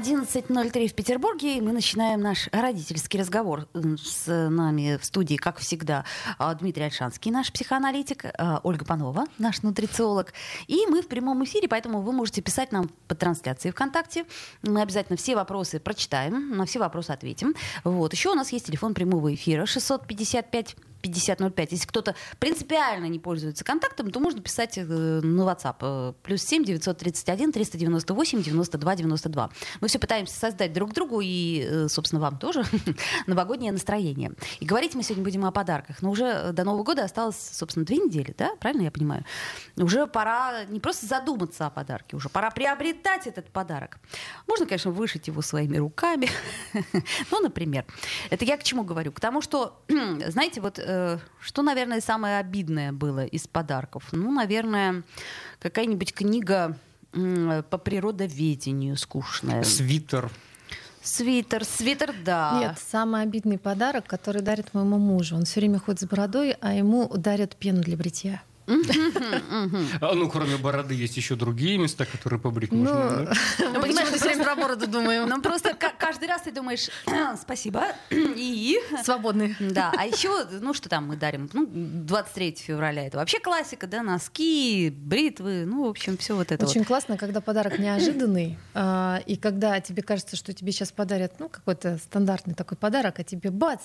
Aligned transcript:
11.03 0.00 0.88
в 0.88 0.94
Петербурге, 0.94 1.58
и 1.58 1.60
мы 1.60 1.72
начинаем 1.72 2.22
наш 2.22 2.48
родительский 2.52 3.20
разговор. 3.20 3.68
С 4.02 4.26
нами 4.48 4.96
в 4.96 5.04
студии, 5.04 5.36
как 5.36 5.58
всегда, 5.58 6.06
а, 6.38 6.54
Дмитрий 6.54 6.84
Альшанский, 6.84 7.30
наш 7.30 7.52
психоаналитик, 7.52 8.24
а, 8.38 8.60
Ольга 8.62 8.86
Панова, 8.86 9.26
наш 9.36 9.60
нутрициолог. 9.60 10.32
И 10.68 10.86
мы 10.88 11.02
в 11.02 11.08
прямом 11.08 11.44
эфире, 11.44 11.68
поэтому 11.68 12.00
вы 12.00 12.12
можете 12.12 12.40
писать 12.40 12.72
нам 12.72 12.90
по 13.08 13.14
трансляции 13.14 13.70
ВКонтакте. 13.70 14.24
Мы 14.62 14.80
обязательно 14.80 15.18
все 15.18 15.36
вопросы 15.36 15.78
прочитаем, 15.78 16.56
на 16.56 16.64
все 16.64 16.78
вопросы 16.78 17.10
ответим. 17.10 17.54
Вот. 17.84 18.14
Еще 18.14 18.30
у 18.30 18.34
нас 18.34 18.52
есть 18.52 18.68
телефон 18.68 18.94
прямого 18.94 19.34
эфира 19.34 19.66
655 19.66 20.76
5005. 21.00 21.72
Если 21.72 21.86
кто-то 21.86 22.14
принципиально 22.38 23.06
не 23.06 23.18
пользуется 23.18 23.64
контактом, 23.64 24.10
то 24.10 24.20
можно 24.20 24.40
писать 24.40 24.78
э, 24.78 24.82
на 24.82 25.42
WhatsApp. 25.42 25.76
Э, 25.80 26.12
плюс 26.22 26.42
7 26.42 26.64
931 26.64 27.52
398 27.52 28.42
92 28.42 28.96
92. 28.96 29.50
Мы 29.80 29.88
все 29.88 29.98
пытаемся 29.98 30.38
создать 30.38 30.72
друг 30.72 30.92
другу 30.92 31.20
и, 31.20 31.66
э, 31.68 31.88
собственно, 31.88 32.20
вам 32.20 32.38
тоже 32.38 32.64
новогоднее 33.26 33.72
настроение. 33.72 34.32
И 34.60 34.64
говорить 34.64 34.94
мы 34.94 35.02
сегодня 35.02 35.24
будем 35.24 35.44
о 35.44 35.52
подарках. 35.52 36.02
Но 36.02 36.10
уже 36.10 36.52
до 36.52 36.64
Нового 36.64 36.84
года 36.84 37.04
осталось, 37.04 37.36
собственно, 37.52 37.86
две 37.86 37.96
недели, 37.96 38.34
да? 38.36 38.50
Правильно 38.60 38.82
я 38.82 38.90
понимаю? 38.90 39.24
Уже 39.76 40.06
пора 40.06 40.64
не 40.64 40.80
просто 40.80 41.06
задуматься 41.06 41.66
о 41.66 41.70
подарке, 41.70 42.16
уже 42.16 42.28
пора 42.28 42.50
приобретать 42.50 43.26
этот 43.26 43.50
подарок. 43.50 43.98
Можно, 44.46 44.66
конечно, 44.66 44.90
вышить 44.90 45.28
его 45.28 45.42
своими 45.42 45.78
руками. 45.78 46.28
ну, 47.30 47.40
например. 47.40 47.84
Это 48.30 48.44
я 48.44 48.56
к 48.56 48.62
чему 48.62 48.84
говорю? 48.84 49.12
К 49.12 49.20
тому, 49.20 49.40
что, 49.40 49.82
знаете, 50.28 50.60
вот 50.60 50.78
Э, 50.89 50.89
что, 51.40 51.62
наверное, 51.62 52.00
самое 52.00 52.38
обидное 52.38 52.92
было 52.92 53.24
из 53.24 53.46
подарков? 53.46 54.08
Ну, 54.12 54.30
наверное, 54.32 55.02
какая-нибудь 55.58 56.12
книга 56.12 56.76
по 57.12 57.78
природоведению 57.78 58.96
скучная. 58.96 59.62
Свитер. 59.64 60.30
Свитер, 61.02 61.64
свитер, 61.64 62.14
да. 62.24 62.58
Нет, 62.60 62.78
самый 62.78 63.22
обидный 63.22 63.58
подарок, 63.58 64.06
который 64.06 64.42
дарит 64.42 64.74
моему 64.74 64.98
мужу. 64.98 65.36
Он 65.36 65.44
все 65.44 65.60
время 65.60 65.78
ходит 65.78 66.00
с 66.00 66.04
бородой, 66.04 66.52
а 66.60 66.74
ему 66.74 67.08
дарят 67.08 67.56
пену 67.56 67.80
для 67.80 67.96
бритья. 67.96 68.42
А, 70.00 70.14
ну, 70.14 70.28
кроме 70.28 70.56
бороды, 70.56 70.94
есть 70.94 71.16
еще 71.16 71.36
другие 71.36 71.78
места, 71.78 72.06
которые 72.06 72.40
побрить 72.40 72.72
можно. 72.72 73.34
Ну, 73.58 73.72
ну 73.72 73.80
понимаешь, 73.80 74.08
мы 74.10 74.16
все 74.16 74.28
время 74.28 74.44
про 74.44 74.56
бороду 74.56 74.86
думаем. 74.86 75.28
Ну, 75.28 75.42
просто 75.42 75.74
каждый 75.74 76.28
раз 76.28 76.42
ты 76.42 76.52
думаешь, 76.52 76.88
спасибо, 77.40 77.84
и... 78.10 78.78
Свободный. 79.04 79.56
Да, 79.60 79.92
а 79.96 80.06
еще, 80.06 80.46
ну, 80.60 80.74
что 80.74 80.88
там 80.88 81.08
мы 81.08 81.16
дарим? 81.16 81.48
Ну, 81.52 81.66
23 81.70 82.56
февраля, 82.58 83.06
это 83.06 83.18
вообще 83.18 83.40
классика, 83.40 83.86
да, 83.86 84.02
носки, 84.02 84.90
бритвы, 84.90 85.64
ну, 85.66 85.86
в 85.86 85.88
общем, 85.88 86.16
все 86.16 86.34
вот 86.34 86.52
это 86.52 86.66
Очень 86.66 86.84
классно, 86.84 87.16
когда 87.16 87.40
подарок 87.40 87.78
неожиданный, 87.78 88.58
а, 88.74 89.20
и 89.26 89.36
когда 89.36 89.80
тебе 89.80 90.02
кажется, 90.02 90.36
что 90.36 90.52
тебе 90.52 90.72
сейчас 90.72 90.92
подарят, 90.92 91.34
ну, 91.38 91.48
какой-то 91.48 91.98
стандартный 91.98 92.54
такой 92.54 92.76
подарок, 92.76 93.18
а 93.18 93.24
тебе 93.24 93.50
бац, 93.50 93.80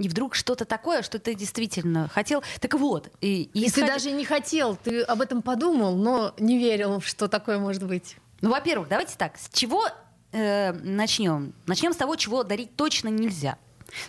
и 0.00 0.08
вдруг 0.08 0.34
что-то 0.34 0.64
такое, 0.64 1.02
что 1.02 1.18
ты 1.18 1.34
действительно 1.34 2.08
хотел. 2.08 2.42
Так 2.60 2.74
вот. 2.74 3.10
И, 3.20 3.50
и 3.52 3.66
исход... 3.66 3.84
ты 3.84 3.86
даже 3.86 4.10
не 4.10 4.24
хотел, 4.24 4.74
ты 4.76 5.02
об 5.02 5.20
этом 5.20 5.42
подумал, 5.42 5.94
но 5.94 6.34
не 6.38 6.58
верил, 6.58 7.00
что 7.02 7.28
такое 7.28 7.58
может 7.58 7.86
быть. 7.86 8.16
Ну, 8.40 8.50
во-первых, 8.50 8.88
давайте 8.88 9.16
так, 9.18 9.36
с 9.36 9.50
чего 9.52 9.84
э, 10.32 10.72
начнем? 10.72 11.52
Начнем 11.66 11.92
с 11.92 11.96
того, 11.96 12.16
чего 12.16 12.42
дарить 12.42 12.74
точно 12.76 13.08
нельзя. 13.08 13.58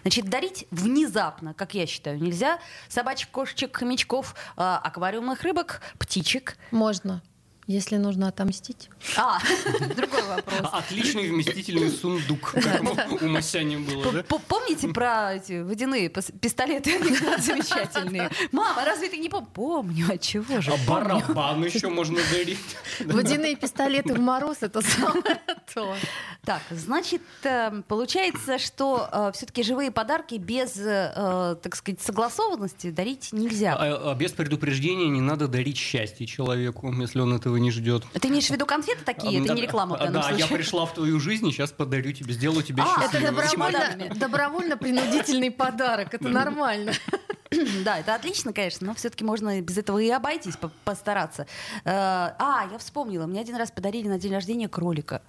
Значит, 0.03 0.29
дарить 0.29 0.67
внезапно, 0.71 1.53
как 1.53 1.73
я 1.73 1.85
считаю, 1.85 2.21
нельзя 2.21 2.59
собачек, 2.87 3.29
кошечек, 3.29 3.75
хомячков, 3.75 4.35
э, 4.55 4.61
аквариумных 4.61 5.41
рыбок, 5.41 5.81
птичек. 5.99 6.57
Можно. 6.71 7.21
Если 7.67 7.97
нужно 7.97 8.27
отомстить. 8.27 8.89
А, 9.15 9.39
другой 9.95 10.23
вопрос. 10.23 10.69
Отличный 10.73 11.29
вместительный 11.29 11.89
сундук, 11.89 12.51
как 12.53 13.21
у 13.21 13.27
Масяни 13.27 13.77
было, 13.77 14.11
да? 14.11 14.23
Помните 14.23 14.89
про 14.89 15.35
эти 15.35 15.61
водяные 15.61 16.09
пистолеты? 16.09 16.99
замечательные. 17.39 18.29
Мама, 18.51 18.83
разве 18.85 19.09
ты 19.09 19.17
не? 19.17 19.29
Помню, 19.29 20.07
а 20.09 20.17
чего 20.17 20.59
же? 20.59 20.71
А 20.71 20.77
барабан 20.89 21.63
еще 21.63 21.87
можно 21.87 22.19
дарить. 22.31 22.59
Водяные 22.99 23.55
пистолеты 23.55 24.13
в 24.13 24.19
мороз— 24.19 24.57
это 24.61 24.81
самое 24.81 25.39
то. 25.73 25.95
Так, 26.43 26.61
значит, 26.71 27.21
э, 27.43 27.81
получается, 27.87 28.57
что 28.57 29.07
э, 29.11 29.31
все-таки 29.33 29.63
живые 29.63 29.91
подарки 29.91 30.35
без, 30.35 30.75
э, 30.77 31.55
так 31.61 31.75
сказать, 31.75 32.01
согласованности 32.01 32.89
дарить 32.89 33.31
нельзя. 33.31 33.75
А, 33.75 34.11
а 34.11 34.15
без 34.15 34.31
предупреждения 34.31 35.07
не 35.07 35.21
надо 35.21 35.47
дарить 35.47 35.77
счастье 35.77 36.25
человеку, 36.25 36.91
если 36.93 37.19
он 37.19 37.33
этого 37.51 37.57
не 37.57 37.71
ждет. 37.71 38.03
Ты 38.19 38.27
имеешь 38.29 38.47
в 38.47 38.51
виду 38.51 38.65
конфеты 38.65 39.03
такие? 39.03 39.43
Это 39.43 39.53
не 39.53 39.61
реклама 39.61 39.95
в 39.95 39.99
данном 39.99 40.21
Да, 40.21 40.29
я 40.31 40.47
пришла 40.47 40.85
в 40.85 40.93
твою 40.93 41.19
жизнь, 41.19 41.47
и 41.47 41.51
сейчас 41.51 41.71
подарю 41.71 42.11
тебе, 42.13 42.33
сделаю 42.33 42.63
тебе 42.63 42.83
а, 42.83 43.01
счастливым. 43.01 43.37
Это 43.37 43.49
добровольно, 43.49 44.15
добровольно-принудительный 44.15 45.51
подарок, 45.51 46.13
это 46.13 46.27
нормально. 46.27 46.93
Да, 47.83 47.99
это 47.99 48.15
отлично, 48.15 48.53
конечно, 48.53 48.87
но 48.87 48.93
все-таки 48.93 49.25
можно 49.25 49.59
без 49.59 49.77
этого 49.77 49.99
и 49.99 50.09
обойтись, 50.09 50.53
постараться. 50.85 51.47
А, 51.83 52.65
я 52.71 52.77
вспомнила, 52.77 53.25
мне 53.25 53.41
один 53.41 53.57
раз 53.57 53.71
подарили 53.71 54.07
на 54.07 54.17
день 54.17 54.31
рождения 54.31 54.69
кролика. 54.69 55.21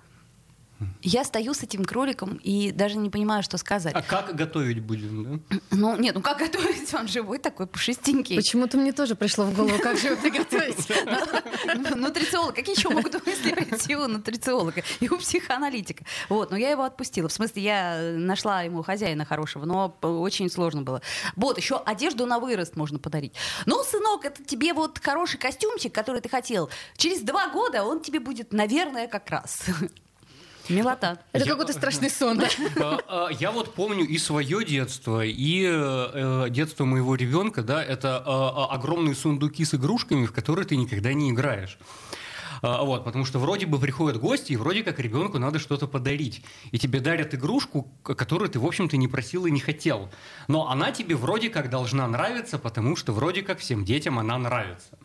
Я 1.02 1.24
стою 1.24 1.54
с 1.54 1.62
этим 1.62 1.84
кроликом 1.84 2.36
и 2.42 2.72
даже 2.72 2.96
не 2.96 3.10
понимаю, 3.10 3.42
что 3.42 3.58
сказать. 3.58 3.94
А 3.94 4.02
как 4.02 4.34
готовить 4.34 4.80
будем, 4.80 5.40
да? 5.50 5.58
Ну, 5.70 5.96
нет, 5.96 6.14
ну 6.14 6.20
как 6.20 6.38
готовить? 6.38 6.92
Он 6.94 7.08
живой 7.08 7.38
такой, 7.38 7.66
пушистенький. 7.66 8.36
Почему-то 8.36 8.76
мне 8.76 8.92
тоже 8.92 9.14
пришло 9.14 9.44
в 9.44 9.54
голову, 9.54 9.78
как 9.82 9.98
же 9.98 10.08
его 10.08 10.20
приготовить. 10.20 10.88
Нутрициолог. 11.96 12.54
Какие 12.54 12.76
еще 12.76 12.90
могут 12.90 13.14
мысли 13.26 13.52
прийти 13.52 13.96
у 13.96 14.06
нутрициолога 14.06 14.82
и 15.00 15.08
у 15.08 15.18
психоаналитика? 15.18 16.04
Вот, 16.28 16.50
но 16.50 16.56
я 16.56 16.70
его 16.70 16.82
отпустила. 16.82 17.28
В 17.28 17.32
смысле, 17.32 17.62
я 17.62 18.12
нашла 18.16 18.62
ему 18.62 18.82
хозяина 18.82 19.24
хорошего, 19.24 19.64
но 19.64 19.96
очень 20.02 20.50
сложно 20.50 20.82
было. 20.82 21.02
Вот, 21.36 21.56
еще 21.58 21.78
одежду 21.78 22.26
на 22.26 22.38
вырост 22.38 22.76
можно 22.76 22.98
подарить. 22.98 23.34
Ну, 23.66 23.82
сынок, 23.82 24.24
это 24.24 24.44
тебе 24.44 24.72
вот 24.72 24.98
хороший 24.98 25.38
костюмчик, 25.38 25.92
который 25.94 26.20
ты 26.20 26.28
хотел. 26.28 26.70
Через 26.96 27.20
два 27.20 27.48
года 27.48 27.84
он 27.84 28.00
тебе 28.00 28.20
будет, 28.20 28.52
наверное, 28.52 29.06
как 29.08 29.30
раз. 29.30 29.64
Милота. 30.72 31.18
Это 31.32 31.44
какой-то 31.46 31.72
страшный 31.72 32.10
сон, 32.10 32.38
да? 32.38 32.48
А, 32.82 32.98
а, 33.08 33.28
я 33.30 33.50
вот 33.52 33.74
помню 33.74 34.04
и 34.04 34.18
свое 34.18 34.64
детство, 34.64 35.24
и 35.24 35.64
э, 35.64 36.46
детство 36.50 36.84
моего 36.84 37.14
ребенка, 37.14 37.62
да, 37.62 37.82
это 37.82 38.22
а, 38.24 38.66
огромные 38.70 39.14
сундуки 39.14 39.64
с 39.64 39.74
игрушками, 39.74 40.26
в 40.26 40.32
которые 40.32 40.66
ты 40.66 40.76
никогда 40.76 41.12
не 41.12 41.30
играешь. 41.30 41.78
Вот, 42.62 43.04
потому 43.04 43.24
что 43.24 43.40
вроде 43.40 43.66
бы 43.66 43.80
приходят 43.80 44.20
гости, 44.20 44.52
и 44.52 44.56
вроде 44.56 44.84
как 44.84 45.00
ребенку 45.00 45.40
надо 45.40 45.58
что-то 45.58 45.88
подарить. 45.88 46.44
И 46.70 46.78
тебе 46.78 47.00
дарят 47.00 47.34
игрушку, 47.34 47.88
которую 48.04 48.48
ты, 48.50 48.60
в 48.60 48.64
общем-то, 48.64 48.96
не 48.96 49.08
просил 49.08 49.46
и 49.46 49.50
не 49.50 49.58
хотел. 49.58 50.10
Но 50.46 50.70
она 50.70 50.92
тебе 50.92 51.16
вроде 51.16 51.50
как 51.50 51.70
должна 51.70 52.06
нравиться, 52.06 52.60
потому 52.60 52.94
что 52.94 53.12
вроде 53.12 53.42
как 53.42 53.58
всем 53.58 53.84
детям 53.84 54.16
она 54.16 54.38
нравится. 54.38 54.96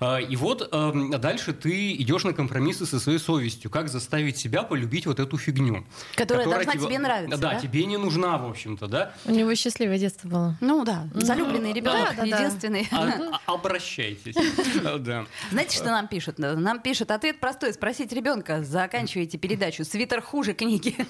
А, 0.00 0.18
и 0.18 0.36
вот 0.36 0.68
эм, 0.72 1.10
дальше 1.10 1.52
ты 1.52 1.92
идешь 1.94 2.24
на 2.24 2.32
компромиссы 2.32 2.86
со 2.86 2.98
своей 2.98 3.18
совестью. 3.18 3.70
Как 3.70 3.88
заставить 3.88 4.38
себя 4.38 4.62
полюбить 4.62 5.06
вот 5.06 5.20
эту 5.20 5.36
фигню? 5.36 5.84
Которая, 6.14 6.44
которая 6.44 6.64
должна 6.64 6.72
тебе, 6.72 6.86
тебе 6.86 6.98
нравиться, 6.98 7.38
да, 7.38 7.50
да? 7.52 7.60
тебе 7.60 7.84
не 7.84 7.96
нужна, 7.96 8.38
в 8.38 8.48
общем-то, 8.48 8.86
да? 8.86 9.12
У 9.24 9.32
него 9.32 9.54
счастливое 9.54 9.98
детство 9.98 10.28
было. 10.28 10.56
Ну 10.60 10.84
да, 10.84 11.08
залюбленный 11.14 11.72
ребенок, 11.72 12.24
единственный. 12.24 12.88
А, 12.92 13.40
обращайтесь. 13.46 14.34
Знаете, 15.50 15.76
что 15.76 15.86
нам 15.86 16.08
пишут? 16.08 16.38
Нам 16.38 16.80
пишут 16.80 16.92
пишет, 16.92 17.10
ответ 17.10 17.40
простой. 17.40 17.72
Спросить 17.72 18.12
ребенка, 18.12 18.62
заканчиваете 18.62 19.38
передачу. 19.38 19.84
Свитер 19.84 20.20
хуже 20.20 20.52
книги. 20.52 20.94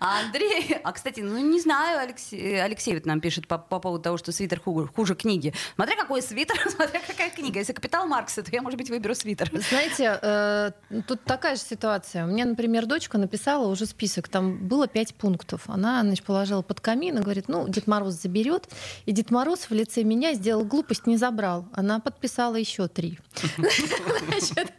А 0.00 0.20
Андрей, 0.20 0.78
а, 0.82 0.92
кстати, 0.92 1.20
ну 1.20 1.38
не 1.38 1.60
знаю, 1.60 2.00
Алексей, 2.00 2.60
Алексей 2.60 2.94
вот 2.94 3.04
нам 3.04 3.20
пишет 3.20 3.46
по, 3.46 3.58
по 3.58 3.78
поводу 3.78 4.02
того, 4.02 4.16
что 4.16 4.32
свитер 4.32 4.58
хуже, 4.58 4.88
хуже 4.88 5.14
книги. 5.14 5.52
Смотря 5.74 5.94
какой 5.94 6.22
свитер, 6.22 6.56
смотря 6.70 7.00
какая 7.06 7.28
книга. 7.28 7.58
Если 7.58 7.74
«Капитал 7.74 8.06
Маркса», 8.06 8.42
то 8.42 8.50
я, 8.50 8.62
может 8.62 8.78
быть, 8.78 8.88
выберу 8.88 9.14
свитер. 9.14 9.50
Знаете, 9.68 10.18
э, 10.22 10.70
тут 11.06 11.22
такая 11.24 11.56
же 11.56 11.60
ситуация. 11.60 12.24
У 12.24 12.28
меня, 12.28 12.46
например, 12.46 12.86
дочка 12.86 13.18
написала 13.18 13.68
уже 13.68 13.84
список. 13.84 14.28
Там 14.28 14.66
было 14.66 14.88
пять 14.88 15.14
пунктов. 15.14 15.64
Она, 15.66 16.00
значит, 16.02 16.24
положила 16.24 16.62
под 16.62 16.80
камин 16.80 17.18
и 17.18 17.20
говорит, 17.20 17.48
ну, 17.48 17.68
Дед 17.68 17.86
Мороз 17.86 18.14
заберет. 18.14 18.68
И 19.04 19.12
Дед 19.12 19.30
Мороз 19.30 19.68
в 19.68 19.74
лице 19.74 20.02
меня 20.02 20.32
сделал 20.32 20.64
глупость, 20.64 21.06
не 21.06 21.18
забрал. 21.18 21.66
Она 21.74 22.00
подписала 22.00 22.56
еще 22.56 22.88
три. 22.88 23.18
Значит, 23.58 24.72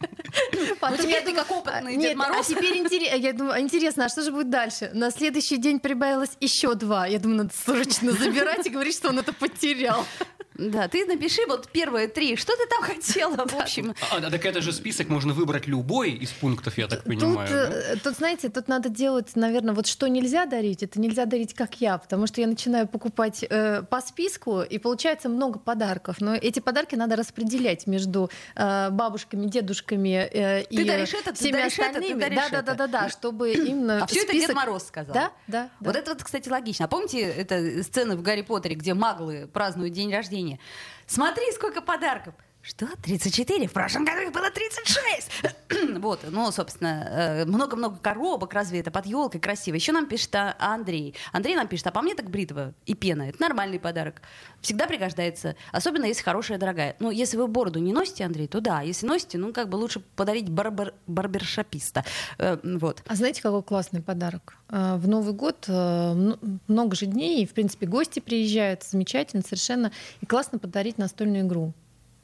потом 0.80 0.96
ну, 0.96 1.02
теперь 1.04 1.24
ты 1.24 1.32
как 1.32 1.48
опытный 1.48 1.96
Дед 1.96 2.16
Мороз. 2.16 2.50
А 2.50 2.54
теперь 2.54 2.78
интерес, 2.78 3.14
я 3.20 3.32
думаю, 3.32 3.60
интересно, 3.60 4.06
а 4.06 4.08
что 4.08 4.22
же 4.22 4.32
будет 4.32 4.50
дальше? 4.50 4.90
Следующий 5.16 5.58
день 5.58 5.78
прибавилось 5.78 6.36
еще 6.40 6.74
два. 6.74 7.06
Я 7.06 7.18
думаю, 7.18 7.38
надо 7.38 7.52
срочно 7.54 8.12
забирать 8.12 8.66
и 8.66 8.70
говорить, 8.70 8.96
что 8.96 9.10
он 9.10 9.18
это 9.18 9.32
потерял. 9.32 10.04
Да, 10.54 10.88
ты 10.88 11.06
напиши 11.06 11.42
вот 11.46 11.68
первые 11.68 12.08
три, 12.08 12.36
что 12.36 12.52
ты 12.56 12.66
там 12.68 12.82
хотела, 12.82 13.46
в 13.46 13.54
общем. 13.54 13.94
А, 14.10 14.16
а, 14.16 14.30
так 14.30 14.44
это 14.44 14.60
же 14.60 14.72
список 14.72 15.08
можно 15.08 15.32
выбрать 15.32 15.66
любой 15.66 16.12
из 16.12 16.30
пунктов, 16.30 16.78
я 16.78 16.88
так 16.88 17.04
понимаю. 17.04 17.48
Тут, 17.48 17.56
да? 17.56 17.96
тут, 18.02 18.16
знаете, 18.16 18.48
тут 18.48 18.68
надо 18.68 18.88
делать, 18.88 19.34
наверное, 19.34 19.74
вот 19.74 19.86
что 19.86 20.08
нельзя 20.08 20.46
дарить, 20.46 20.82
это 20.82 21.00
нельзя 21.00 21.24
дарить 21.26 21.54
как 21.54 21.80
я, 21.80 21.98
потому 21.98 22.26
что 22.26 22.40
я 22.40 22.46
начинаю 22.46 22.86
покупать 22.86 23.44
э, 23.48 23.82
по 23.82 24.00
списку, 24.00 24.62
и 24.62 24.78
получается 24.78 25.28
много 25.28 25.58
подарков. 25.58 26.20
Но 26.20 26.34
эти 26.34 26.60
подарки 26.60 26.94
надо 26.94 27.16
распределять 27.16 27.86
между 27.86 28.30
э, 28.54 28.90
бабушками, 28.90 29.46
дедушками 29.46 30.28
э, 30.32 30.64
ты 30.64 30.82
и 30.82 30.84
даришь 30.84 31.14
это, 31.14 31.34
всеми 31.34 31.52
ты 31.52 31.62
остальными. 31.62 32.22
Это, 32.22 32.28
ты 32.28 32.34
да, 32.34 32.48
да, 32.50 32.62
да, 32.62 32.74
да, 32.74 32.86
да, 32.86 33.08
чтобы 33.08 33.52
именно. 33.52 34.04
А 34.04 34.06
все 34.06 34.22
это 34.22 34.32
Дед 34.32 34.54
Мороз 34.54 34.86
сказал. 34.86 35.14
Да, 35.14 35.32
да. 35.46 35.70
Вот 35.80 35.96
это 35.96 36.12
вот, 36.12 36.22
кстати, 36.22 36.48
логично. 36.48 36.84
А 36.84 36.88
помните 36.88 37.20
эта 37.20 37.82
сцена 37.82 38.16
в 38.16 38.22
Гарри 38.22 38.42
Поттере, 38.42 38.74
где 38.74 38.94
маглы 38.94 39.48
празднуют 39.52 39.92
день 39.92 40.12
рождения? 40.12 40.41
Смотри, 41.06 41.44
сколько 41.52 41.80
подарков. 41.82 42.34
Что? 42.62 42.86
34? 43.02 43.66
В 43.66 43.72
прошлом 43.72 44.04
году 44.04 44.20
их 44.20 44.32
было 44.32 44.48
36! 44.48 45.98
вот, 45.98 46.20
ну, 46.30 46.52
собственно, 46.52 47.08
э, 47.10 47.44
много-много 47.44 47.96
коробок, 47.96 48.54
разве 48.54 48.78
это 48.78 48.92
под 48.92 49.04
елкой 49.06 49.40
красиво. 49.40 49.74
Еще 49.74 49.90
нам 49.90 50.06
пишет 50.06 50.32
а, 50.36 50.54
Андрей. 50.60 51.16
Андрей 51.32 51.56
нам 51.56 51.66
пишет, 51.66 51.88
а 51.88 51.90
по 51.90 52.02
мне 52.02 52.14
так 52.14 52.30
бритва 52.30 52.72
и 52.86 52.94
пена. 52.94 53.30
Это 53.30 53.40
нормальный 53.40 53.80
подарок. 53.80 54.22
Всегда 54.60 54.86
пригождается. 54.86 55.56
Особенно, 55.72 56.04
если 56.04 56.22
хорошая, 56.22 56.56
дорогая. 56.56 56.94
Ну, 57.00 57.10
если 57.10 57.36
вы 57.36 57.48
бороду 57.48 57.80
не 57.80 57.92
носите, 57.92 58.24
Андрей, 58.24 58.46
то 58.46 58.60
да. 58.60 58.82
Если 58.82 59.06
носите, 59.06 59.38
ну, 59.38 59.52
как 59.52 59.68
бы 59.68 59.74
лучше 59.74 59.98
подарить 60.14 60.48
барбер, 60.48 60.94
барбершописта. 61.08 62.04
Э, 62.38 62.58
вот. 62.62 63.02
А 63.08 63.16
знаете, 63.16 63.42
какой 63.42 63.64
классный 63.64 64.02
подарок? 64.02 64.54
Э, 64.68 64.94
в 64.98 65.08
Новый 65.08 65.34
год 65.34 65.66
много 65.66 66.94
же 66.94 67.06
дней, 67.06 67.42
и, 67.42 67.46
в 67.46 67.54
принципе, 67.54 67.86
гости 67.86 68.20
приезжают. 68.20 68.84
Замечательно 68.84 69.42
совершенно. 69.42 69.90
И 70.20 70.26
классно 70.26 70.60
подарить 70.60 70.96
настольную 70.96 71.44
игру. 71.44 71.74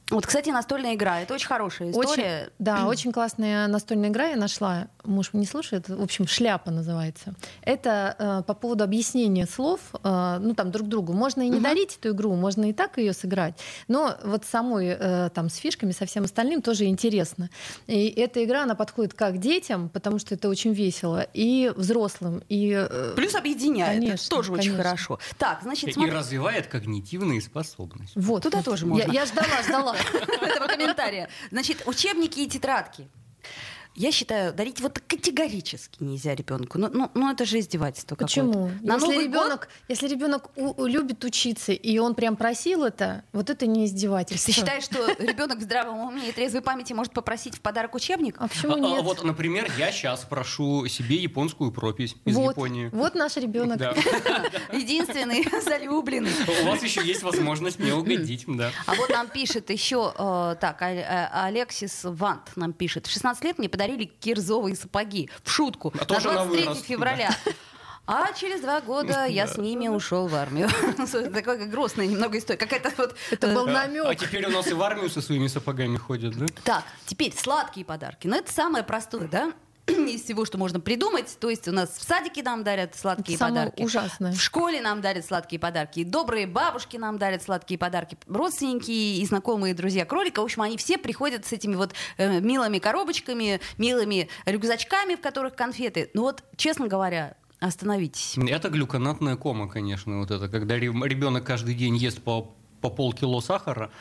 Вот, 0.09 0.25
кстати, 0.25 0.49
настольная 0.49 0.95
игра. 0.95 1.21
Это 1.21 1.33
очень 1.33 1.47
хорошая 1.47 1.91
история. 1.91 2.09
Очень, 2.09 2.53
да, 2.59 2.85
очень 2.87 3.11
классная 3.11 3.67
настольная 3.67 4.09
игра 4.09 4.27
я 4.27 4.35
нашла. 4.35 4.87
Муж 5.03 5.29
не 5.33 5.45
слушает. 5.45 5.87
В 5.87 6.01
общем, 6.01 6.27
шляпа 6.27 6.71
называется. 6.71 7.33
Это 7.61 8.15
э, 8.17 8.43
по 8.45 8.53
поводу 8.53 8.83
объяснения 8.83 9.45
слов, 9.45 9.79
э, 10.03 10.37
ну 10.41 10.55
там 10.55 10.71
друг 10.71 10.87
другу. 10.87 11.13
Можно 11.13 11.43
и 11.43 11.49
не 11.49 11.57
угу. 11.57 11.63
дарить 11.63 11.97
эту 11.97 12.15
игру, 12.15 12.35
можно 12.35 12.69
и 12.69 12.73
так 12.73 12.97
ее 12.97 13.13
сыграть. 13.13 13.55
Но 13.87 14.15
вот 14.23 14.45
самой 14.45 14.87
э, 14.87 15.29
там 15.33 15.49
с 15.49 15.55
фишками, 15.55 15.91
со 15.91 16.05
всем 16.05 16.23
остальным 16.23 16.61
тоже 16.61 16.85
интересно. 16.85 17.49
И 17.87 18.07
эта 18.09 18.43
игра, 18.43 18.63
она 18.63 18.75
подходит 18.75 19.13
как 19.13 19.37
детям, 19.37 19.89
потому 19.89 20.19
что 20.19 20.35
это 20.35 20.49
очень 20.49 20.73
весело, 20.73 21.27
и 21.33 21.71
взрослым. 21.75 22.41
И, 22.49 22.71
э, 22.73 23.13
Плюс 23.15 23.35
объединяет. 23.35 23.99
Конечно, 23.99 24.13
это 24.13 24.29
тоже 24.29 24.51
конечно. 24.51 24.73
очень 24.73 24.83
хорошо. 24.83 25.19
Так, 25.37 25.59
значит, 25.61 25.93
смотри... 25.93 26.11
И 26.11 26.13
развивает 26.13 26.67
когнитивные 26.67 27.41
способности. 27.41 28.17
Вот, 28.17 28.43
туда 28.43 28.63
тоже 28.63 28.85
можно. 28.85 29.11
Я, 29.11 29.21
я 29.21 29.25
ждала, 29.25 29.63
ждала. 29.63 29.95
этого 30.41 30.67
комментария. 30.67 31.29
Значит, 31.51 31.83
учебники 31.85 32.39
и 32.39 32.47
тетрадки. 32.47 33.07
Я 33.99 34.13
считаю, 34.13 34.53
дарить 34.53 34.79
вот 34.79 34.97
категорически 35.05 36.01
нельзя 36.01 36.33
ребенку. 36.33 36.77
Ну, 36.77 36.89
ну, 36.89 37.11
ну 37.13 37.29
это 37.29 37.43
же 37.43 37.59
издевательство 37.59 38.15
Почему? 38.15 38.71
На 38.81 38.93
если 38.93 39.25
ребенок, 39.25 39.59
год... 39.59 39.69
если 39.89 40.07
ребенок 40.07 40.51
у, 40.55 40.85
любит 40.85 41.21
учиться 41.25 41.73
и 41.73 41.97
он 41.97 42.15
прям 42.15 42.37
просил 42.37 42.85
это, 42.85 43.25
вот 43.33 43.49
это 43.49 43.67
не 43.67 43.85
издевательство. 43.87 44.53
Ты 44.53 44.57
считаешь, 44.57 44.83
что 44.85 45.05
ребенок 45.21 45.57
в 45.57 45.63
здравом 45.63 45.99
уме 45.99 46.29
и 46.29 46.31
трезвой 46.31 46.61
памяти 46.61 46.93
может 46.93 47.11
попросить 47.11 47.55
в 47.55 47.59
подарок 47.59 47.93
учебник? 47.93 48.37
А 48.39 48.47
почему 48.47 48.75
а, 48.75 48.79
нет? 48.79 48.99
А, 49.01 49.03
вот, 49.03 49.21
например, 49.25 49.69
я 49.77 49.91
сейчас 49.91 50.21
прошу 50.21 50.87
себе 50.87 51.17
японскую 51.17 51.73
пропись 51.73 52.15
из 52.23 52.37
вот, 52.37 52.51
Японии. 52.51 52.87
Вот 52.93 53.15
наш 53.15 53.35
ребенок. 53.35 53.81
Единственный 54.71 55.45
залюбленный. 55.61 56.31
У 56.61 56.65
вас 56.67 56.81
еще 56.81 57.05
есть 57.05 57.23
возможность 57.23 57.79
мне 57.79 57.93
угодить, 57.93 58.45
да. 58.47 58.71
А 58.85 58.95
вот 58.95 59.09
нам 59.09 59.27
пишет 59.27 59.69
еще 59.69 60.13
э, 60.17 60.55
так 60.57 60.81
э, 60.83 61.29
Алексис 61.33 61.99
Вант 62.05 62.51
нам 62.55 62.71
пишет: 62.71 63.05
16 63.05 63.43
лет 63.43 63.59
мне 63.59 63.67
подарили 63.67 63.88
подарили 63.89 64.05
кирзовые 64.19 64.75
сапоги. 64.75 65.29
В 65.43 65.51
шутку. 65.51 65.93
А 65.93 66.13
на 66.13 66.45
23 66.45 66.65
на 66.65 66.75
февраля. 66.75 67.35
А 68.11 68.33
через 68.33 68.61
два 68.61 68.81
года 68.81 69.25
я 69.25 69.45
с 69.45 69.57
ними 69.57 69.87
ушел 69.87 70.27
в 70.27 70.33
армию. 70.33 70.67
Такое 71.33 71.67
грустная 71.67 72.07
немного 72.07 72.39
история. 72.39 72.57
Какая-то 72.57 72.91
вот... 72.97 73.15
Это 73.29 73.53
был 73.53 73.67
э, 73.67 73.71
намек. 73.71 74.05
А 74.07 74.15
теперь 74.15 74.47
у 74.47 74.49
нас 74.49 74.65
и 74.65 74.73
в 74.73 74.81
армию 74.81 75.11
со 75.11 75.21
своими 75.21 75.45
сапогами 75.45 75.95
ходят, 75.97 76.35
да? 76.35 76.47
Так, 76.63 76.83
теперь 77.05 77.35
сладкие 77.37 77.85
подарки. 77.85 78.25
Ну, 78.25 78.35
это 78.35 78.51
самое 78.51 78.83
простое, 78.83 79.27
да? 79.27 79.53
из 80.07 80.23
всего, 80.23 80.45
что 80.45 80.57
можно 80.57 80.79
придумать. 80.79 81.37
То 81.39 81.49
есть 81.49 81.67
у 81.67 81.71
нас 81.71 81.89
в 81.89 82.03
садике 82.03 82.43
нам 82.43 82.63
дарят 82.63 82.95
сладкие 82.95 83.35
Это 83.35 83.45
подарки. 83.45 83.81
Ужасное. 83.83 84.33
В 84.33 84.41
школе 84.41 84.81
нам 84.81 85.01
дарят 85.01 85.25
сладкие 85.25 85.59
подарки. 85.59 86.03
Добрые 86.03 86.47
бабушки 86.47 86.97
нам 86.97 87.17
дарят 87.17 87.43
сладкие 87.43 87.77
подарки. 87.77 88.17
Родственники 88.27 88.91
и 88.91 89.25
знакомые 89.25 89.73
друзья 89.73 90.05
кролика. 90.05 90.41
В 90.41 90.45
общем, 90.45 90.61
они 90.61 90.77
все 90.77 90.97
приходят 90.97 91.45
с 91.45 91.53
этими 91.53 91.75
вот 91.75 91.93
э, 92.17 92.39
милыми 92.39 92.79
коробочками, 92.79 93.59
милыми 93.77 94.29
рюкзачками, 94.45 95.15
в 95.15 95.21
которых 95.21 95.55
конфеты. 95.55 96.09
Ну 96.13 96.23
вот, 96.23 96.43
честно 96.55 96.87
говоря, 96.87 97.35
Остановитесь. 97.59 98.37
Это 98.37 98.69
глюконатная 98.69 99.35
кома, 99.35 99.67
конечно, 99.67 100.19
вот 100.19 100.31
это, 100.31 100.47
когда 100.47 100.79
ребенок 100.79 101.43
каждый 101.43 101.75
день 101.75 101.97
ест 101.97 102.21
по, 102.21 102.55
по 102.79 102.89
полкило 102.89 103.41
сахара, 103.41 103.91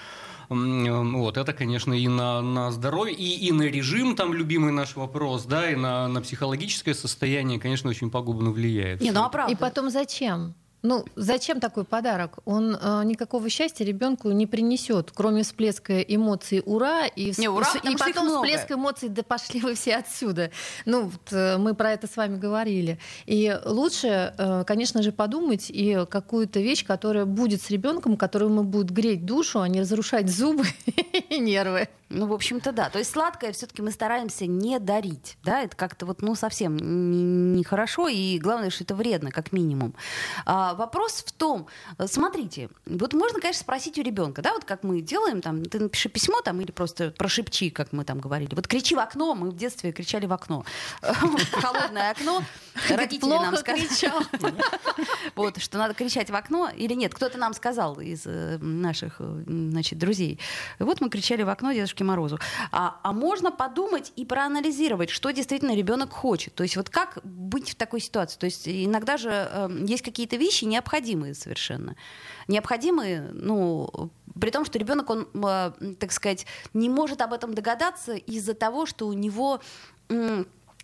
вот, 0.48 1.36
это, 1.36 1.52
конечно, 1.52 1.92
и 1.92 2.08
на, 2.08 2.40
на 2.40 2.70
здоровье, 2.70 3.14
и, 3.14 3.46
и 3.46 3.52
на 3.52 3.62
режим, 3.62 4.16
там, 4.16 4.32
любимый 4.32 4.72
наш 4.72 4.96
вопрос, 4.96 5.44
да, 5.44 5.70
и 5.70 5.76
на, 5.76 6.08
на 6.08 6.20
психологическое 6.22 6.94
состояние, 6.94 7.60
конечно, 7.60 7.90
очень 7.90 8.10
пагубно 8.10 8.50
влияет. 8.50 9.00
Не, 9.00 9.10
ну 9.10 9.22
а 9.22 9.28
правда. 9.28 9.52
И 9.52 9.56
потом 9.56 9.90
зачем? 9.90 10.54
Ну, 10.82 11.04
зачем 11.16 11.58
такой 11.58 11.84
подарок? 11.84 12.38
Он 12.44 12.76
э, 12.80 13.02
никакого 13.04 13.48
счастья 13.48 13.84
ребенку 13.84 14.30
не 14.30 14.46
принесет, 14.46 15.10
кроме 15.12 15.42
всплеска 15.42 16.00
эмоций 16.00 16.62
ура 16.64 17.06
и, 17.06 17.32
не, 17.36 17.48
ура, 17.48 17.66
и 17.82 17.96
потом 17.96 18.28
всплеск 18.28 18.70
эмоций, 18.70 19.08
да 19.08 19.24
пошли 19.24 19.60
вы 19.60 19.74
все 19.74 19.96
отсюда. 19.96 20.52
Ну, 20.84 21.06
вот, 21.06 21.32
э, 21.32 21.56
мы 21.58 21.74
про 21.74 21.92
это 21.92 22.06
с 22.06 22.16
вами 22.16 22.36
говорили. 22.36 22.98
И 23.26 23.58
лучше, 23.64 24.34
э, 24.38 24.64
конечно 24.66 25.02
же, 25.02 25.10
подумать 25.10 25.66
и 25.68 26.06
какую-то 26.08 26.60
вещь, 26.60 26.86
которая 26.86 27.24
будет 27.24 27.60
с 27.60 27.70
ребенком, 27.70 28.16
которая 28.16 28.48
ему 28.48 28.62
будет 28.62 28.90
греть 28.90 29.26
душу, 29.26 29.60
а 29.60 29.68
не 29.68 29.80
разрушать 29.80 30.28
зубы 30.28 30.64
и 31.28 31.38
нервы. 31.38 31.88
Ну, 32.10 32.26
в 32.26 32.32
общем-то, 32.32 32.72
да. 32.72 32.88
То 32.88 32.98
есть 32.98 33.10
сладкое 33.10 33.52
все-таки 33.52 33.82
мы 33.82 33.90
стараемся 33.90 34.46
не 34.46 34.78
дарить. 34.78 35.36
Да, 35.42 35.60
это 35.62 35.76
как-то 35.76 36.06
вот, 36.06 36.22
ну, 36.22 36.34
совсем 36.34 36.76
нехорошо, 37.52 38.08
не 38.08 38.36
и 38.36 38.38
главное, 38.38 38.70
что 38.70 38.84
это 38.84 38.94
вредно, 38.94 39.30
как 39.30 39.52
минимум. 39.52 39.94
А, 40.46 40.67
вопрос 40.74 41.24
в 41.26 41.32
том, 41.32 41.66
смотрите, 42.06 42.68
вот 42.86 43.12
можно, 43.12 43.40
конечно, 43.40 43.62
спросить 43.62 43.98
у 43.98 44.02
ребенка, 44.02 44.42
да, 44.42 44.52
вот 44.54 44.64
как 44.64 44.82
мы 44.82 45.00
делаем, 45.00 45.40
там, 45.40 45.64
ты 45.64 45.80
напиши 45.80 46.08
письмо 46.08 46.40
там 46.40 46.60
или 46.60 46.70
просто 46.70 47.12
прошепчи, 47.16 47.70
как 47.70 47.92
мы 47.92 48.04
там 48.04 48.18
говорили. 48.18 48.54
Вот 48.54 48.66
кричи 48.66 48.94
в 48.94 48.98
окно, 48.98 49.34
мы 49.34 49.50
в 49.50 49.56
детстве 49.56 49.92
кричали 49.92 50.26
в 50.26 50.32
окно. 50.32 50.64
Холодное 51.52 52.10
окно. 52.10 52.42
Родители 52.88 53.30
нам 53.30 53.56
сказали. 53.56 53.88
Вот, 55.34 55.60
что 55.62 55.78
надо 55.78 55.94
кричать 55.94 56.30
в 56.30 56.34
окно 56.34 56.68
или 56.74 56.94
нет. 56.94 57.14
Кто-то 57.14 57.38
нам 57.38 57.54
сказал 57.54 58.00
из 58.00 58.26
э, 58.26 58.58
наших, 58.58 59.16
э, 59.20 59.44
значит, 59.46 59.98
друзей. 59.98 60.40
Вот 60.78 61.00
мы 61.00 61.10
кричали 61.10 61.42
в 61.42 61.48
окно 61.48 61.72
дедушке 61.72 62.04
Морозу. 62.04 62.38
А, 62.72 62.98
а 63.02 63.12
можно 63.12 63.52
подумать 63.52 64.12
и 64.16 64.24
проанализировать, 64.24 65.10
что 65.10 65.30
действительно 65.30 65.74
ребенок 65.76 66.12
хочет. 66.12 66.54
То 66.54 66.64
есть 66.64 66.76
вот 66.76 66.90
как 66.90 67.18
быть 67.22 67.70
в 67.70 67.74
такой 67.76 68.00
ситуации. 68.00 68.38
То 68.38 68.46
есть 68.46 68.68
иногда 68.68 69.16
же 69.16 69.30
э, 69.30 69.68
есть 69.86 70.02
какие-то 70.02 70.36
вещи 70.36 70.57
необходимые 70.66 71.34
совершенно. 71.34 71.96
Необходимые, 72.46 73.30
ну, 73.32 74.10
при 74.40 74.50
том, 74.50 74.64
что 74.64 74.78
ребенок, 74.78 75.10
он, 75.10 75.28
э, 75.34 75.72
так 75.98 76.12
сказать, 76.12 76.46
не 76.74 76.88
может 76.88 77.20
об 77.20 77.32
этом 77.32 77.54
догадаться 77.54 78.14
из-за 78.14 78.54
того, 78.54 78.86
что 78.86 79.06
у 79.06 79.12
него 79.12 79.60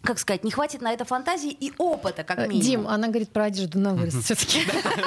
как 0.05 0.19
сказать, 0.19 0.45
не 0.45 0.51
хватит 0.51 0.81
на 0.83 0.93
это 0.93 1.05
фантазии 1.05 1.51
и 1.51 1.73
опыта, 1.79 2.25
как 2.25 2.39
э, 2.39 2.47
минимум. 2.47 2.63
Дим, 2.63 2.89
она 2.89 3.09
говорит 3.09 3.31
про 3.31 3.45
одежду 3.45 3.79
на 3.79 3.95
вырост 3.95 4.23
все-таки. 4.25 4.61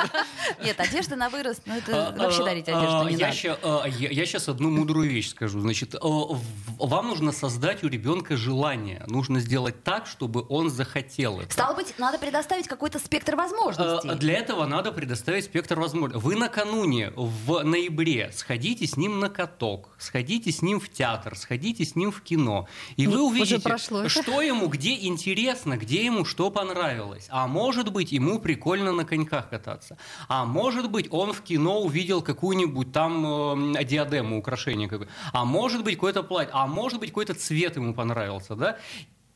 Нет, 0.64 0.80
одежда 0.80 1.16
на 1.16 1.30
вырост, 1.30 1.62
ну 1.66 1.76
это 1.76 2.10
а, 2.10 2.12
вообще 2.18 2.44
дарить 2.44 2.68
а, 2.70 2.78
одежду 2.78 3.10
не 3.10 3.18
надо. 3.18 3.88
Я 3.98 4.26
сейчас 4.26 4.50
одну 4.50 4.70
мудрую 4.70 5.10
вещь 5.10 5.30
скажу. 5.30 5.60
Значит, 5.60 5.96
вам 6.02 7.08
нужно 7.08 7.32
создать 7.32 7.84
у 7.84 7.88
ребенка 7.88 8.38
желание. 8.38 9.04
Нужно 9.08 9.40
сделать 9.40 9.84
так, 9.84 10.08
чтобы 10.08 10.46
он 10.50 10.70
захотел 10.70 11.40
это. 11.40 11.54
Стало 11.54 11.76
быть, 11.76 11.94
надо 11.98 12.18
предоставить 12.18 12.68
какой-то 12.68 13.00
спектр 13.00 13.36
возможностей. 13.36 14.16
Для 14.16 14.34
этого 14.38 14.66
надо 14.66 14.92
предоставить 14.92 15.46
спектр 15.46 15.80
возможностей. 15.80 16.26
Вы 16.26 16.36
накануне 16.36 17.12
в 17.16 17.64
ноябре 17.64 18.32
сходите 18.34 18.88
с 18.88 18.98
ним 18.98 19.20
на 19.20 19.30
каток, 19.30 19.90
сходите 20.00 20.52
с 20.52 20.62
ним 20.62 20.80
в 20.80 20.90
театр, 20.90 21.38
сходите 21.38 21.86
с 21.86 21.96
ним 21.96 22.12
в 22.12 22.22
кино, 22.22 22.68
и 22.96 23.08
вы 23.08 23.22
увидите, 23.22 23.78
что 23.78 24.42
ему 24.42 24.68
где 24.68 24.87
где 24.88 25.08
интересно, 25.08 25.76
где 25.76 26.06
ему 26.06 26.24
что 26.24 26.50
понравилось. 26.50 27.28
А 27.30 27.48
может 27.48 27.92
быть, 27.92 28.14
ему 28.14 28.40
прикольно 28.40 28.94
на 28.94 29.04
коньках 29.04 29.50
кататься. 29.50 29.98
А 30.30 30.46
может 30.46 30.90
быть, 30.90 31.08
он 31.12 31.34
в 31.34 31.42
кино 31.42 31.82
увидел 31.82 32.22
какую-нибудь 32.22 32.94
там 32.94 33.76
э, 33.76 33.84
диадему, 33.84 34.38
украшение 34.38 34.88
какое. 34.88 35.10
А 35.34 35.44
может 35.44 35.84
быть, 35.84 35.96
какое-то 35.96 36.24
платье. 36.24 36.52
А 36.54 36.68
может 36.68 37.02
быть, 37.02 37.10
какой-то 37.10 37.34
цвет 37.34 37.76
ему 37.76 37.94
понравился, 37.94 38.56
да? 38.56 38.78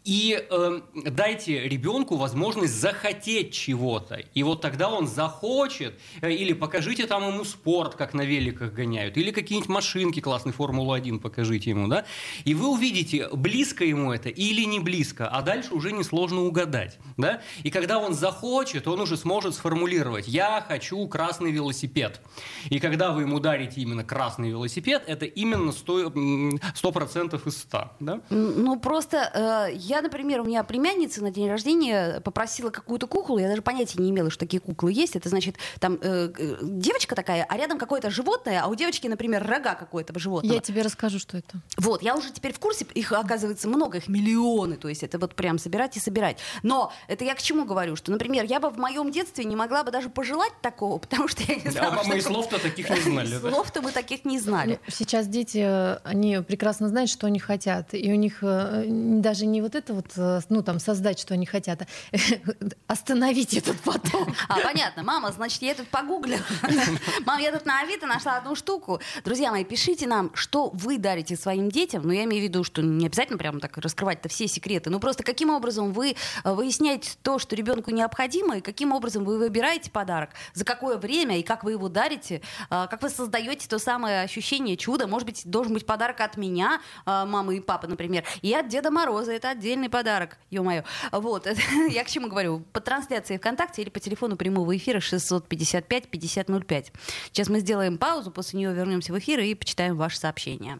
И 0.03 0.47
э, 0.49 0.81
дайте 0.93 1.67
ребенку 1.67 2.15
возможность 2.15 2.73
захотеть 2.73 3.53
чего-то. 3.53 4.15
И 4.33 4.43
вот 4.43 4.61
тогда 4.61 4.89
он 4.89 5.07
захочет, 5.07 5.99
э, 6.21 6.31
или 6.31 6.53
покажите 6.53 7.05
там 7.05 7.27
ему 7.27 7.43
спорт, 7.43 7.95
как 7.95 8.13
на 8.13 8.21
великах 8.21 8.73
гоняют, 8.73 9.17
или 9.17 9.31
какие-нибудь 9.31 9.69
машинки 9.69 10.19
классные, 10.19 10.53
Формулу-1 10.53 11.19
покажите 11.19 11.69
ему, 11.69 11.87
да, 11.87 12.05
и 12.45 12.53
вы 12.55 12.69
увидите, 12.69 13.29
близко 13.31 13.85
ему 13.85 14.11
это 14.11 14.29
или 14.29 14.63
не 14.63 14.79
близко, 14.79 15.27
а 15.27 15.41
дальше 15.41 15.73
уже 15.73 15.91
несложно 15.91 16.41
угадать, 16.41 16.97
да, 17.17 17.41
и 17.63 17.69
когда 17.69 17.99
он 17.99 18.13
захочет, 18.13 18.87
он 18.87 19.01
уже 19.01 19.17
сможет 19.17 19.55
сформулировать, 19.55 20.27
я 20.27 20.63
хочу 20.67 21.07
красный 21.07 21.51
велосипед, 21.51 22.21
и 22.69 22.79
когда 22.79 23.11
вы 23.11 23.21
ему 23.21 23.39
дарите 23.39 23.81
именно 23.81 24.03
красный 24.03 24.49
велосипед, 24.49 25.03
это 25.07 25.25
именно 25.25 25.71
100%, 25.71 26.59
100% 26.75 27.47
из 27.47 27.57
100, 27.57 27.91
да? 27.99 28.21
Ну, 28.29 28.79
просто 28.79 29.69
э, 29.71 29.77
я, 29.91 30.01
например, 30.01 30.39
у 30.39 30.45
меня 30.45 30.63
племянница 30.63 31.21
на 31.21 31.31
день 31.31 31.49
рождения 31.49 32.21
попросила 32.21 32.69
какую-то 32.69 33.07
куклу, 33.07 33.37
я 33.39 33.49
даже 33.49 33.61
понятия 33.61 34.01
не 34.01 34.09
имела, 34.09 34.29
что 34.29 34.39
такие 34.39 34.61
куклы 34.61 34.93
есть. 34.93 35.17
Это 35.17 35.27
значит, 35.27 35.57
там 35.79 35.99
э, 36.01 36.31
э 36.37 36.57
девочка 36.61 37.13
такая, 37.13 37.45
а 37.47 37.57
рядом 37.57 37.77
какое-то 37.77 38.09
животное, 38.09 38.61
а 38.63 38.67
у 38.67 38.75
девочки, 38.75 39.07
например, 39.07 39.45
рога 39.45 39.75
какое-то 39.75 40.17
животное. 40.17 40.55
Я 40.55 40.61
тебе 40.61 40.81
расскажу, 40.81 41.19
что 41.19 41.37
это. 41.37 41.61
Вот, 41.75 42.03
я 42.03 42.15
уже 42.15 42.31
теперь 42.31 42.53
в 42.53 42.59
курсе, 42.59 42.85
их 42.93 43.11
оказывается 43.11 43.67
много, 43.67 43.97
их 43.97 44.07
миллионы, 44.07 44.77
то 44.77 44.87
есть 44.87 45.03
это 45.03 45.19
вот 45.19 45.35
прям 45.35 45.59
собирать 45.59 45.97
и 45.97 45.99
собирать. 45.99 46.37
Но 46.63 46.93
это 47.09 47.25
я 47.25 47.35
к 47.35 47.41
чему 47.41 47.65
говорю, 47.65 47.97
что, 47.97 48.13
например, 48.13 48.45
я 48.45 48.61
бы 48.61 48.69
в 48.69 48.77
моем 48.77 49.11
детстве 49.11 49.43
не 49.43 49.57
могла 49.57 49.83
бы 49.83 49.91
даже 49.91 50.09
пожелать 50.09 50.53
такого, 50.61 50.97
потому 51.05 51.27
что 51.27 51.43
я 51.43 51.55
не 51.55 51.69
знала, 51.69 51.97
да, 51.97 52.03
мы 52.05 52.17
и 52.17 52.21
слов-то 52.21 52.61
таких 52.61 52.89
не 52.89 53.01
знали. 53.01 53.39
Слов-то 53.39 53.81
мы 53.81 53.91
таких 53.91 54.23
не 54.23 54.39
знали. 54.39 54.79
Ну, 54.87 54.93
сейчас 54.93 55.27
дети, 55.27 55.59
они 56.07 56.37
прекрасно 56.47 56.87
знают, 56.87 57.09
что 57.09 57.27
они 57.27 57.39
хотят, 57.39 57.93
и 57.93 58.09
у 58.13 58.15
них 58.15 58.37
э, 58.41 58.85
даже 58.87 59.45
не 59.45 59.61
вот 59.61 59.75
это 59.75 59.80
это 59.81 59.93
вот, 59.93 60.11
э, 60.15 60.41
ну, 60.49 60.61
там, 60.63 60.79
создать, 60.79 61.19
что 61.19 61.33
они 61.33 61.45
хотят, 61.45 61.81
а 61.81 61.85
остановить 62.87 63.53
этот 63.53 63.79
потом. 63.81 64.33
А, 64.47 64.59
понятно. 64.59 65.03
Мама, 65.03 65.31
значит, 65.31 65.61
я 65.61 65.73
тут 65.73 65.87
погуглила. 65.87 66.41
Мама, 67.25 67.41
я 67.41 67.51
тут 67.51 67.65
на 67.65 67.81
Авито 67.81 68.05
нашла 68.05 68.37
одну 68.37 68.55
штуку. 68.55 69.01
Друзья 69.25 69.51
мои, 69.51 69.63
пишите 69.63 70.07
нам, 70.07 70.31
что 70.35 70.69
вы 70.73 70.97
дарите 70.97 71.35
своим 71.35 71.69
детям. 71.69 72.03
Ну, 72.03 72.11
я 72.11 72.23
имею 72.23 72.41
в 72.41 72.45
виду, 72.45 72.63
что 72.63 72.81
не 72.81 73.07
обязательно 73.07 73.37
прямо 73.37 73.59
так 73.59 73.77
раскрывать-то 73.77 74.29
все 74.29 74.47
секреты. 74.47 74.89
Ну, 74.89 74.99
просто 74.99 75.23
каким 75.23 75.49
образом 75.49 75.93
вы 75.93 76.15
э, 76.43 76.53
выясняете 76.53 77.11
то, 77.23 77.39
что 77.39 77.55
ребенку 77.55 77.91
необходимо, 77.91 78.57
и 78.57 78.61
каким 78.61 78.91
образом 78.91 79.25
вы 79.25 79.37
выбираете 79.37 79.89
подарок, 79.89 80.29
за 80.53 80.63
какое 80.63 80.97
время 80.97 81.39
и 81.39 81.43
как 81.43 81.63
вы 81.63 81.71
его 81.71 81.89
дарите, 81.89 82.41
а, 82.69 82.87
как 82.87 83.01
вы 83.01 83.09
создаете 83.09 83.67
то 83.67 83.79
самое 83.79 84.21
ощущение 84.21 84.77
чуда. 84.77 85.07
Может 85.07 85.25
быть, 85.25 85.41
должен 85.45 85.73
быть 85.73 85.85
подарок 85.85 86.21
от 86.21 86.37
меня, 86.37 86.81
мамы 87.05 87.57
и 87.57 87.59
папы, 87.59 87.87
например, 87.87 88.23
и 88.41 88.53
от 88.53 88.67
Деда 88.67 88.91
Мороза. 88.91 89.31
Это 89.31 89.49
отдельно 89.49 89.70
отдельный 89.71 89.89
подарок, 89.89 90.37
ё-моё. 90.49 90.83
Вот, 91.11 91.47
я 91.89 92.03
к 92.03 92.09
чему 92.09 92.27
говорю? 92.27 92.59
По 92.73 92.81
трансляции 92.81 93.37
ВКонтакте 93.37 93.81
или 93.81 93.89
по 93.89 93.99
телефону 93.99 94.35
прямого 94.35 94.75
эфира 94.75 94.99
655-5005. 94.99 96.87
Сейчас 97.31 97.49
мы 97.49 97.59
сделаем 97.59 97.97
паузу, 97.97 98.31
после 98.31 98.59
нее 98.59 98.73
вернемся 98.73 99.13
в 99.13 99.19
эфир 99.19 99.39
и 99.39 99.55
почитаем 99.55 99.95
ваши 99.95 100.17
сообщения. 100.17 100.79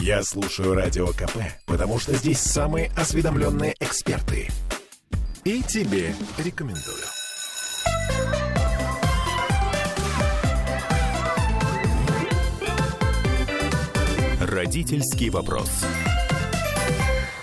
Я 0.00 0.22
слушаю 0.22 0.74
Радио 0.74 1.08
КП, 1.08 1.38
потому 1.66 1.98
что 1.98 2.14
здесь 2.14 2.38
самые 2.38 2.90
осведомленные 2.96 3.74
эксперты. 3.80 4.48
И 5.44 5.62
тебе 5.62 6.14
рекомендую. 6.38 7.02
Родительский 14.40 15.30
вопрос. 15.30 15.84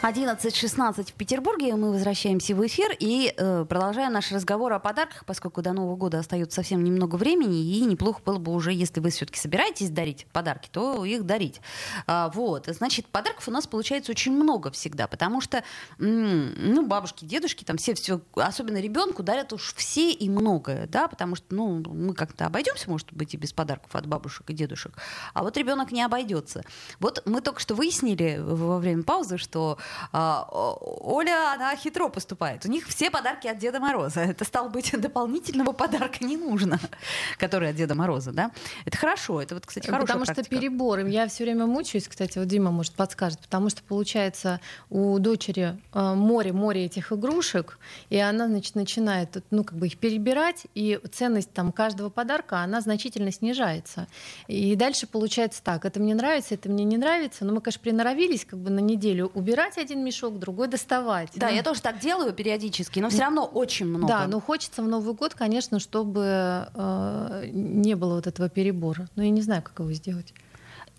11.16 0.03 1.12
в 1.12 1.13
Петербурге. 1.13 1.77
Мы 1.77 1.93
возвращаемся 1.93 2.53
в 2.55 2.67
эфир 2.67 2.93
и 3.00 3.33
э, 3.38 3.63
продолжаем 3.63 4.12
наш 4.12 4.33
разговор 4.33 4.74
о 4.74 4.79
подарках, 4.79 5.24
поскольку 5.25 5.62
до 5.62 5.72
Нового 5.72 5.95
года 5.95 6.19
остается 6.19 6.57
совсем 6.57 6.83
немного 6.83 7.15
времени, 7.15 7.63
и 7.63 7.79
неплохо 7.86 8.19
было 8.25 8.38
бы 8.38 8.51
уже, 8.51 8.74
если 8.74 9.00
вы 9.00 9.12
все-таки 9.12 9.39
собираетесь 9.39 9.89
дарить 9.89 10.27
подарки, 10.33 10.67
то 10.69 11.05
их 11.05 11.25
дарить. 11.25 11.62
А, 12.05 12.29
вот. 12.36 12.65
Значит, 12.67 13.07
подарков 13.07 13.48
у 13.48 13.51
нас 13.51 13.65
получается 13.65 14.12
очень 14.12 14.33
много 14.33 14.72
всегда, 14.72 15.07
потому 15.07 15.39
что, 15.39 15.63
ну, 15.98 16.86
бабушки, 16.86 17.24
дедушки, 17.24 17.63
там 17.63 17.77
все, 17.77 17.93
все, 17.93 18.19
особенно 18.36 18.81
ребенку, 18.81 19.24
дарят 19.24 19.53
уж 19.53 19.74
все 19.74 20.12
и 20.12 20.29
многое, 20.29 20.86
да, 20.88 21.07
потому 21.07 21.36
что, 21.36 21.45
ну, 21.55 21.81
мы 21.81 22.13
как-то 22.13 22.45
обойдемся, 22.45 22.89
может 22.89 23.13
быть, 23.13 23.36
и 23.36 23.38
без 23.38 23.53
подарков 23.53 23.95
от 23.95 24.05
бабушек 24.07 24.50
и 24.50 24.53
дедушек, 24.53 24.98
а 25.33 25.43
вот 25.43 25.55
ребенок 25.55 25.93
не 25.93 26.01
обойдется. 26.01 26.65
Вот 27.00 27.24
мы 27.25 27.39
только 27.39 27.62
что 27.62 27.74
выяснили 27.74 28.38
во 28.41 28.79
время 28.79 29.03
паузы, 29.03 29.38
что 29.38 29.77
Оля, 30.12 31.53
она 31.53 31.75
хитро 31.75 32.09
поступает. 32.09 32.65
У 32.65 32.69
них 32.69 32.88
все 32.88 33.09
подарки 33.09 33.47
от 33.47 33.57
Деда 33.57 33.79
Мороза. 33.79 34.19
Это, 34.33 34.45
стало 34.45 34.69
быть, 34.69 34.91
дополнительного 35.00 35.71
подарка 35.71 36.23
не 36.23 36.38
нужно, 36.38 36.79
который 37.38 37.69
от 37.69 37.75
Деда 37.75 37.95
Мороза, 37.95 38.31
да? 38.31 38.51
Это 38.85 38.97
хорошо, 38.97 39.41
это 39.41 39.55
вот, 39.55 39.65
кстати, 39.65 39.85
хорошая 39.85 40.07
Потому 40.07 40.25
практика. 40.25 40.45
что 40.45 40.55
перебор. 40.59 41.00
Я 41.05 41.27
все 41.27 41.43
время 41.43 41.65
мучаюсь, 41.65 42.07
кстати, 42.07 42.38
вот 42.38 42.47
Дима, 42.47 42.71
может, 42.71 42.93
подскажет, 42.93 43.39
потому 43.39 43.69
что, 43.69 43.83
получается, 43.83 44.59
у 44.89 45.17
дочери 45.19 45.79
море-море 45.93 46.85
этих 46.85 47.12
игрушек, 47.12 47.77
и 48.09 48.17
она, 48.17 48.47
значит, 48.47 48.75
начинает, 48.75 49.43
ну, 49.51 49.63
как 49.63 49.77
бы 49.77 49.88
их 49.88 49.97
перебирать, 49.97 50.67
и 50.75 51.00
ценность 51.12 51.51
там 51.53 51.71
каждого 51.71 52.09
подарка, 52.09 52.59
она 52.59 52.81
значительно 52.81 53.31
снижается. 53.31 54.07
И 54.47 54.75
дальше 54.75 55.07
получается 55.07 55.63
так, 55.63 55.85
это 55.85 56.00
мне 56.00 56.15
нравится, 56.15 56.55
это 56.55 56.69
мне 56.69 56.83
не 56.83 56.97
нравится, 56.97 57.45
но 57.45 57.53
мы, 57.53 57.62
конечно, 57.62 57.81
приноровились 57.81 58.45
как 58.45 58.59
бы 58.59 58.69
на 58.69 58.79
неделю 58.79 59.31
убирать 59.33 59.77
один 59.84 60.04
мешок, 60.04 60.40
другой 60.40 60.68
доставать. 60.68 61.30
Да, 61.36 61.50
ну, 61.50 61.56
я 61.56 61.63
тоже 61.63 61.82
так 61.82 62.00
делаю 62.00 62.34
периодически, 62.34 63.00
но 63.00 63.10
все 63.10 63.22
равно 63.22 63.46
очень 63.46 63.86
много. 63.86 64.08
Да, 64.08 64.28
но 64.28 64.40
хочется 64.40 64.82
в 64.82 64.88
Новый 64.88 65.13
год, 65.13 65.34
конечно, 65.36 65.80
чтобы 65.80 66.68
э, 66.74 67.50
не 67.52 67.96
было 67.96 68.16
вот 68.16 68.28
этого 68.28 68.50
перебора. 68.50 69.08
Но 69.16 69.24
я 69.24 69.30
не 69.30 69.42
знаю, 69.42 69.62
как 69.62 69.80
его 69.80 69.92
сделать. 69.94 70.34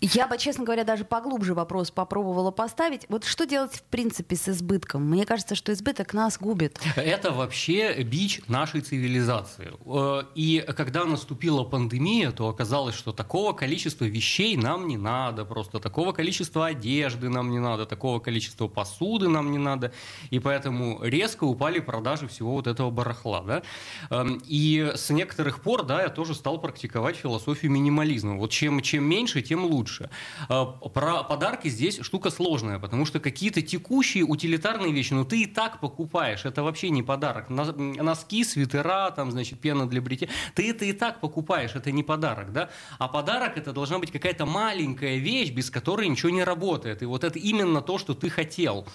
Я 0.01 0.27
бы, 0.27 0.37
честно 0.37 0.65
говоря, 0.65 0.83
даже 0.83 1.05
поглубже 1.05 1.53
вопрос 1.53 1.89
попробовала 1.89 2.51
поставить. 2.51 3.05
Вот 3.07 3.23
что 3.23 3.45
делать 3.45 3.75
в 3.75 3.83
принципе 3.83 4.35
с 4.35 4.49
избытком? 4.49 5.09
Мне 5.09 5.25
кажется, 5.25 5.55
что 5.55 5.71
избыток 5.71 6.13
нас 6.13 6.37
губит. 6.37 6.79
Это 6.97 7.31
вообще 7.31 8.03
бич 8.03 8.41
нашей 8.47 8.81
цивилизации. 8.81 9.71
Э, 9.85 10.23
и 10.35 10.65
когда 10.75 11.05
наступила 11.05 11.63
пандемия, 11.63 12.31
то 12.31 12.49
оказалось, 12.49 12.93
что 12.93 13.13
такого 13.13 13.53
количества 13.53 14.03
вещей 14.03 14.57
нам 14.57 14.87
не 14.87 14.97
надо, 14.97 15.45
просто 15.45 15.79
такого 15.79 16.11
количества 16.11 16.67
одежды 16.67 17.29
нам 17.29 17.49
не 17.49 17.59
надо, 17.59 17.85
такого 17.85 18.19
количества 18.19 18.67
посуды 18.67 19.29
нам 19.29 19.49
не 19.51 19.57
надо. 19.57 19.93
И 20.29 20.39
поэтому 20.39 20.99
резко 21.03 21.45
упали 21.45 21.79
продажи 21.79 22.27
всего 22.27 22.51
вот 22.51 22.67
этого 22.67 22.91
барахла. 22.91 23.41
Да? 23.43 23.63
Эм, 24.09 24.41
и 24.45 24.91
с 24.93 25.09
некоторых 25.09 25.61
пор 25.61 25.83
да, 25.83 26.03
я 26.03 26.09
тоже 26.09 26.35
стал 26.35 26.59
практиковать 26.59 27.15
философию 27.15 27.71
минимализма. 27.71 28.35
Вот 28.35 28.51
чем, 28.51 28.81
чем 28.81 29.05
меньше, 29.05 29.41
тем 29.41 29.63
лучше 29.63 29.84
лучше. 29.85 30.09
А, 30.49 30.65
про 30.65 31.23
подарки 31.23 31.67
здесь 31.69 31.99
штука 32.01 32.31
сложная, 32.31 32.79
потому 32.79 33.05
что 33.05 33.19
какие-то 33.19 33.61
текущие 33.61 34.23
утилитарные 34.23 34.91
вещи, 34.91 35.13
ну 35.13 35.25
ты 35.25 35.43
и 35.43 35.45
так 35.45 35.79
покупаешь, 35.79 36.45
это 36.45 36.63
вообще 36.63 36.89
не 36.89 37.03
подарок. 37.03 37.49
Носки, 37.49 38.43
свитера, 38.43 39.11
там, 39.11 39.31
значит, 39.31 39.59
пена 39.59 39.87
для 39.87 40.01
бритья, 40.01 40.27
ты 40.55 40.69
это 40.69 40.85
и 40.85 40.93
так 40.93 41.19
покупаешь, 41.19 41.75
это 41.75 41.91
не 41.91 42.03
подарок, 42.03 42.51
да? 42.51 42.69
А 42.97 43.07
подарок 43.07 43.57
это 43.57 43.73
должна 43.73 43.99
быть 43.99 44.11
какая-то 44.11 44.45
маленькая 44.45 45.17
вещь, 45.17 45.51
без 45.51 45.69
которой 45.69 46.07
ничего 46.07 46.31
не 46.31 46.43
работает. 46.43 47.01
И 47.01 47.05
вот 47.05 47.23
это 47.23 47.39
именно 47.39 47.81
то, 47.81 47.97
что 47.97 48.13
ты 48.13 48.29
хотел. 48.29 48.87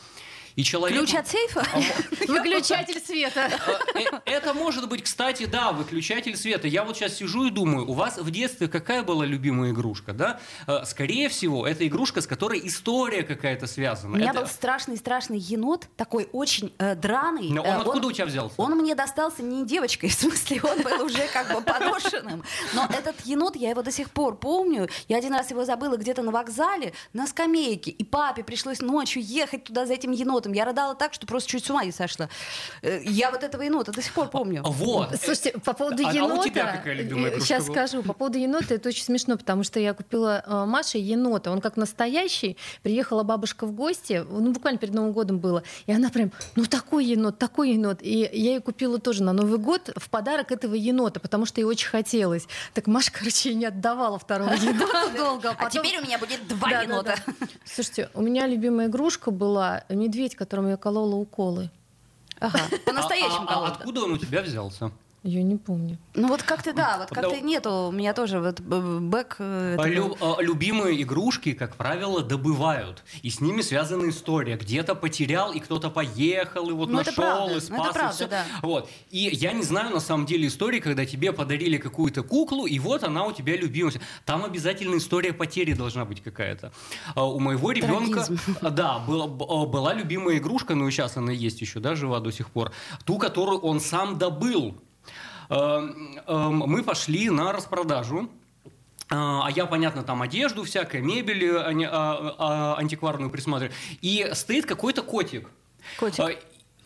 И 0.56 0.64
человек... 0.64 0.98
Ключ 0.98 1.14
от 1.14 1.28
сейфа? 1.28 1.60
А 1.72 1.78
выключатель 2.26 3.00
света. 3.00 3.50
А, 3.66 3.98
э, 3.98 4.04
это 4.24 4.54
может 4.54 4.88
быть, 4.88 5.02
кстати, 5.02 5.46
да, 5.46 5.72
выключатель 5.72 6.36
света. 6.36 6.68
Я 6.68 6.84
вот 6.84 6.96
сейчас 6.96 7.14
сижу 7.14 7.46
и 7.46 7.50
думаю, 7.50 7.88
у 7.88 7.92
вас 7.92 8.18
в 8.18 8.30
детстве 8.30 8.68
какая 8.68 9.02
была 9.02 9.24
любимая 9.24 9.70
игрушка, 9.70 10.12
да? 10.12 10.40
Э, 10.66 10.84
скорее 10.84 11.28
всего, 11.28 11.66
это 11.66 11.86
игрушка, 11.86 12.20
с 12.20 12.26
которой 12.26 12.60
история 12.66 13.22
какая-то 13.22 13.66
связана. 13.66 14.14
У 14.14 14.18
меня 14.18 14.34
был 14.34 14.46
страшный-страшный 14.46 15.38
енот, 15.38 15.86
такой 15.96 16.28
очень 16.32 16.72
э, 16.78 16.94
драный. 16.94 17.58
Он 17.58 17.80
откуда 17.80 18.08
у 18.08 18.12
тебя 18.12 18.26
взялся? 18.26 18.54
Он 18.56 18.76
мне 18.76 18.94
достался 18.94 19.42
не 19.42 19.64
девочкой, 19.64 20.08
в 20.10 20.14
смысле, 20.14 20.60
он 20.62 20.82
был 20.82 21.04
уже 21.04 21.26
как 21.32 21.52
бы 21.54 21.60
поношенным. 21.62 22.42
Но 22.74 22.86
этот 22.86 23.20
енот, 23.24 23.56
я 23.56 23.70
его 23.70 23.82
до 23.82 23.92
сих 23.92 24.10
пор 24.10 24.36
помню. 24.36 24.88
Я 25.08 25.18
один 25.18 25.32
раз 25.32 25.50
его 25.50 25.64
забыла 25.64 25.96
где-то 25.96 26.22
на 26.22 26.32
вокзале, 26.32 26.92
на 27.12 27.26
скамейке. 27.26 27.90
И 27.90 28.04
папе 28.04 28.42
пришлось 28.44 28.80
ночью 28.80 29.22
ехать 29.22 29.64
туда 29.64 29.86
за 29.86 29.94
этим 29.94 30.12
енотом 30.12 30.39
енотом. 30.40 30.52
Я 30.52 30.64
рыдала 30.64 30.94
так, 30.94 31.14
что 31.14 31.26
просто 31.26 31.50
чуть 31.50 31.64
с 31.64 31.70
ума 31.70 31.84
не 31.84 31.92
сошла. 31.92 32.28
Э, 32.82 33.00
я 33.04 33.30
вот 33.30 33.42
этого 33.42 33.62
енота 33.62 33.92
до 33.92 34.02
сих 34.02 34.12
пор 34.12 34.28
помню. 34.28 34.62
Вот. 34.64 35.10
Слушайте, 35.22 35.52
по 35.64 35.72
поводу 35.72 36.06
а, 36.06 36.12
енота... 36.12 36.34
А 36.34 36.40
у 36.40 36.44
тебя 36.44 36.72
какая 36.76 36.94
любимая 36.94 37.30
игрушка 37.30 37.46
Сейчас 37.46 37.66
была? 37.66 37.86
скажу. 37.86 38.02
По 38.02 38.12
поводу 38.12 38.38
енота 38.38 38.74
это 38.74 38.88
очень 38.88 39.04
смешно, 39.04 39.36
потому 39.36 39.62
что 39.64 39.80
я 39.80 39.94
купила 39.94 40.42
э, 40.44 40.64
Маше 40.64 40.98
енота. 40.98 41.50
Он 41.50 41.60
как 41.60 41.76
настоящий. 41.76 42.56
Приехала 42.82 43.22
бабушка 43.22 43.66
в 43.66 43.72
гости, 43.72 44.24
ну, 44.28 44.52
буквально 44.52 44.78
перед 44.78 44.94
Новым 44.94 45.12
годом 45.12 45.38
было. 45.38 45.62
И 45.86 45.92
она 45.92 46.10
прям, 46.10 46.32
ну, 46.56 46.64
такой 46.64 47.04
енот, 47.04 47.38
такой 47.38 47.72
енот. 47.72 47.98
И 48.02 48.18
я 48.18 48.28
ей 48.52 48.60
купила 48.60 48.98
тоже 48.98 49.22
на 49.22 49.32
Новый 49.32 49.58
год 49.58 49.90
в 49.96 50.08
подарок 50.10 50.52
этого 50.52 50.74
енота, 50.74 51.20
потому 51.20 51.46
что 51.46 51.60
ей 51.60 51.64
очень 51.64 51.88
хотелось. 51.88 52.46
Так 52.74 52.86
Маша, 52.86 53.12
короче, 53.12 53.54
не 53.54 53.66
отдавала 53.66 54.18
второго 54.18 54.52
енота 54.54 55.08
долго. 55.16 55.50
А, 55.50 55.66
а 55.66 55.70
теперь 55.70 55.98
у 55.98 56.02
меня 56.02 56.18
будет 56.18 56.46
два 56.48 56.70
енота. 56.82 57.16
Слушайте, 57.64 58.10
у 58.14 58.22
меня 58.22 58.46
любимая 58.46 58.86
игрушка 58.86 59.30
была 59.30 59.84
медведь 59.88 60.29
медведь, 60.30 60.36
которому 60.36 60.68
я 60.68 60.76
колола 60.76 61.16
уколы. 61.16 61.70
Ага, 62.40 62.58
по-настоящему 62.86 63.46
А- 63.48 63.54
а- 63.54 63.66
а. 63.66 63.72
Откуда 63.72 64.02
он 64.04 64.12
у 64.12 64.18
тебя 64.18 64.42
взялся? 64.42 64.90
Я 65.22 65.42
не 65.42 65.56
помню. 65.56 65.98
Ну 66.14 66.28
вот 66.28 66.42
как-то 66.42 66.72
да, 66.72 66.96
вот 66.98 67.08
как-то 67.10 67.30
Да. 67.36 67.40
нету 67.40 67.70
у 67.88 67.92
меня 67.92 68.14
тоже 68.14 68.40
вот 68.40 68.60
бэк. 68.60 69.36
э, 69.38 69.76
лю- 69.84 70.16
а, 70.18 70.40
любимые 70.40 71.02
игрушки, 71.02 71.52
как 71.52 71.76
правило, 71.76 72.22
добывают. 72.22 73.04
И 73.22 73.28
с 73.28 73.42
ними 73.42 73.60
связана 73.60 74.08
история. 74.08 74.56
Где-то 74.56 74.94
потерял, 74.94 75.52
и 75.52 75.60
кто-то 75.60 75.90
поехал, 75.90 76.70
и 76.70 76.72
вот 76.72 76.88
Ну, 76.88 77.00
это 77.00 77.10
нашел, 77.10 77.22
правда, 77.22 77.50
и 77.52 77.54
ну, 77.54 77.60
спас, 77.60 77.78
это 77.80 77.88
и 77.90 77.92
правда, 77.92 78.14
всё. 78.16 78.28
да. 78.28 78.44
Вот. 78.62 78.88
И 79.10 79.18
я 79.32 79.52
не 79.52 79.62
знаю, 79.62 79.90
на 79.90 80.00
самом 80.00 80.24
деле, 80.24 80.46
истории, 80.46 80.80
когда 80.80 81.04
тебе 81.04 81.32
подарили 81.34 81.76
какую-то 81.76 82.22
куклу, 82.22 82.64
и 82.66 82.78
вот 82.78 83.04
она 83.04 83.24
у 83.26 83.32
тебя 83.32 83.56
любимая. 83.58 83.92
Там 84.24 84.44
обязательно 84.46 84.96
история 84.96 85.34
потери 85.34 85.74
должна 85.74 86.06
быть 86.06 86.22
какая-то. 86.22 86.72
А 87.14 87.26
У 87.26 87.38
моего 87.40 87.72
ребенка, 87.72 88.24
Трагизм. 88.24 88.56
да, 88.62 88.98
была, 89.00 89.26
была 89.66 89.92
любимая 89.92 90.38
игрушка, 90.38 90.74
ну 90.74 90.88
и 90.88 90.90
сейчас 90.90 91.18
она 91.18 91.30
есть 91.32 91.60
еще, 91.60 91.78
да, 91.78 91.94
жива 91.94 92.20
до 92.20 92.30
сих 92.32 92.48
пор. 92.48 92.72
Ту, 93.04 93.18
которую 93.18 93.58
он 93.60 93.80
сам 93.80 94.16
добыл. 94.18 94.80
Эм, 95.50 96.18
эм, 96.26 96.58
Мы 96.58 96.82
пошли 96.82 97.28
на 97.28 97.52
распродажу. 97.52 98.30
А 99.12 99.46
а 99.46 99.50
я, 99.50 99.66
понятно, 99.66 100.04
там 100.04 100.22
одежду 100.22 100.62
всякое, 100.62 101.02
мебель 101.02 101.44
э, 101.44 101.86
а- 101.90 102.36
а- 102.38 102.78
антикварную 102.78 103.28
присматриваю. 103.30 103.74
И 104.00 104.30
стоит 104.34 104.66
какой-то 104.66 105.02
котик. 105.02 105.50
Котик. 105.98 106.20
А, 106.20 106.28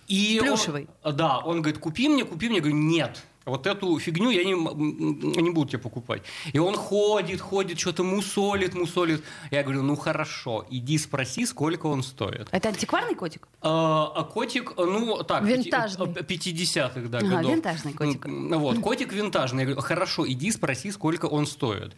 И 0.09 0.38
он- 0.40 0.47
Плюшевый. 0.49 0.88
да, 1.02 1.38
он 1.38 1.61
говорит, 1.62 1.78
купи 1.80 2.09
мне, 2.09 2.25
купи 2.25 2.47
мне. 2.49 2.56
Я 2.56 2.61
говорю, 2.62 2.76
нет. 2.76 3.23
Вот 3.45 3.67
эту 3.67 3.99
фигню 3.99 4.31
я 4.31 4.43
не, 4.45 4.53
не 4.53 5.51
буду 5.51 5.71
тебе 5.73 5.79
покупать. 5.79 6.23
И 6.53 6.59
он 6.59 6.77
ходит, 6.77 7.41
ходит, 7.41 7.79
что-то 7.79 8.03
мусолит, 8.03 8.75
мусолит. 8.75 9.23
Я 9.51 9.63
говорю, 9.63 9.83
ну 9.83 9.97
хорошо, 9.97 10.65
иди 10.71 10.97
спроси, 10.97 11.45
сколько 11.45 11.87
он 11.87 12.03
стоит. 12.03 12.49
Это 12.53 12.69
антикварный 12.71 13.15
котик? 13.15 13.47
А, 13.61 14.13
а 14.15 14.25
котик, 14.25 14.73
ну 14.79 15.23
так, 15.25 15.45
Винтажный. 15.45 16.15
пяти- 16.25 16.53
50-х 16.53 17.01
да, 17.09 17.19
Ага, 17.19 17.29
годов. 17.37 17.53
винтажный 17.53 17.93
котик. 17.93 18.25
Вот, 18.27 18.79
котик 18.81 19.13
винтажный. 19.13 19.61
Я 19.61 19.67
говорю, 19.67 19.83
хорошо, 19.83 20.27
иди 20.27 20.51
спроси, 20.51 20.91
сколько 20.91 21.27
он 21.27 21.47
стоит. 21.47 21.95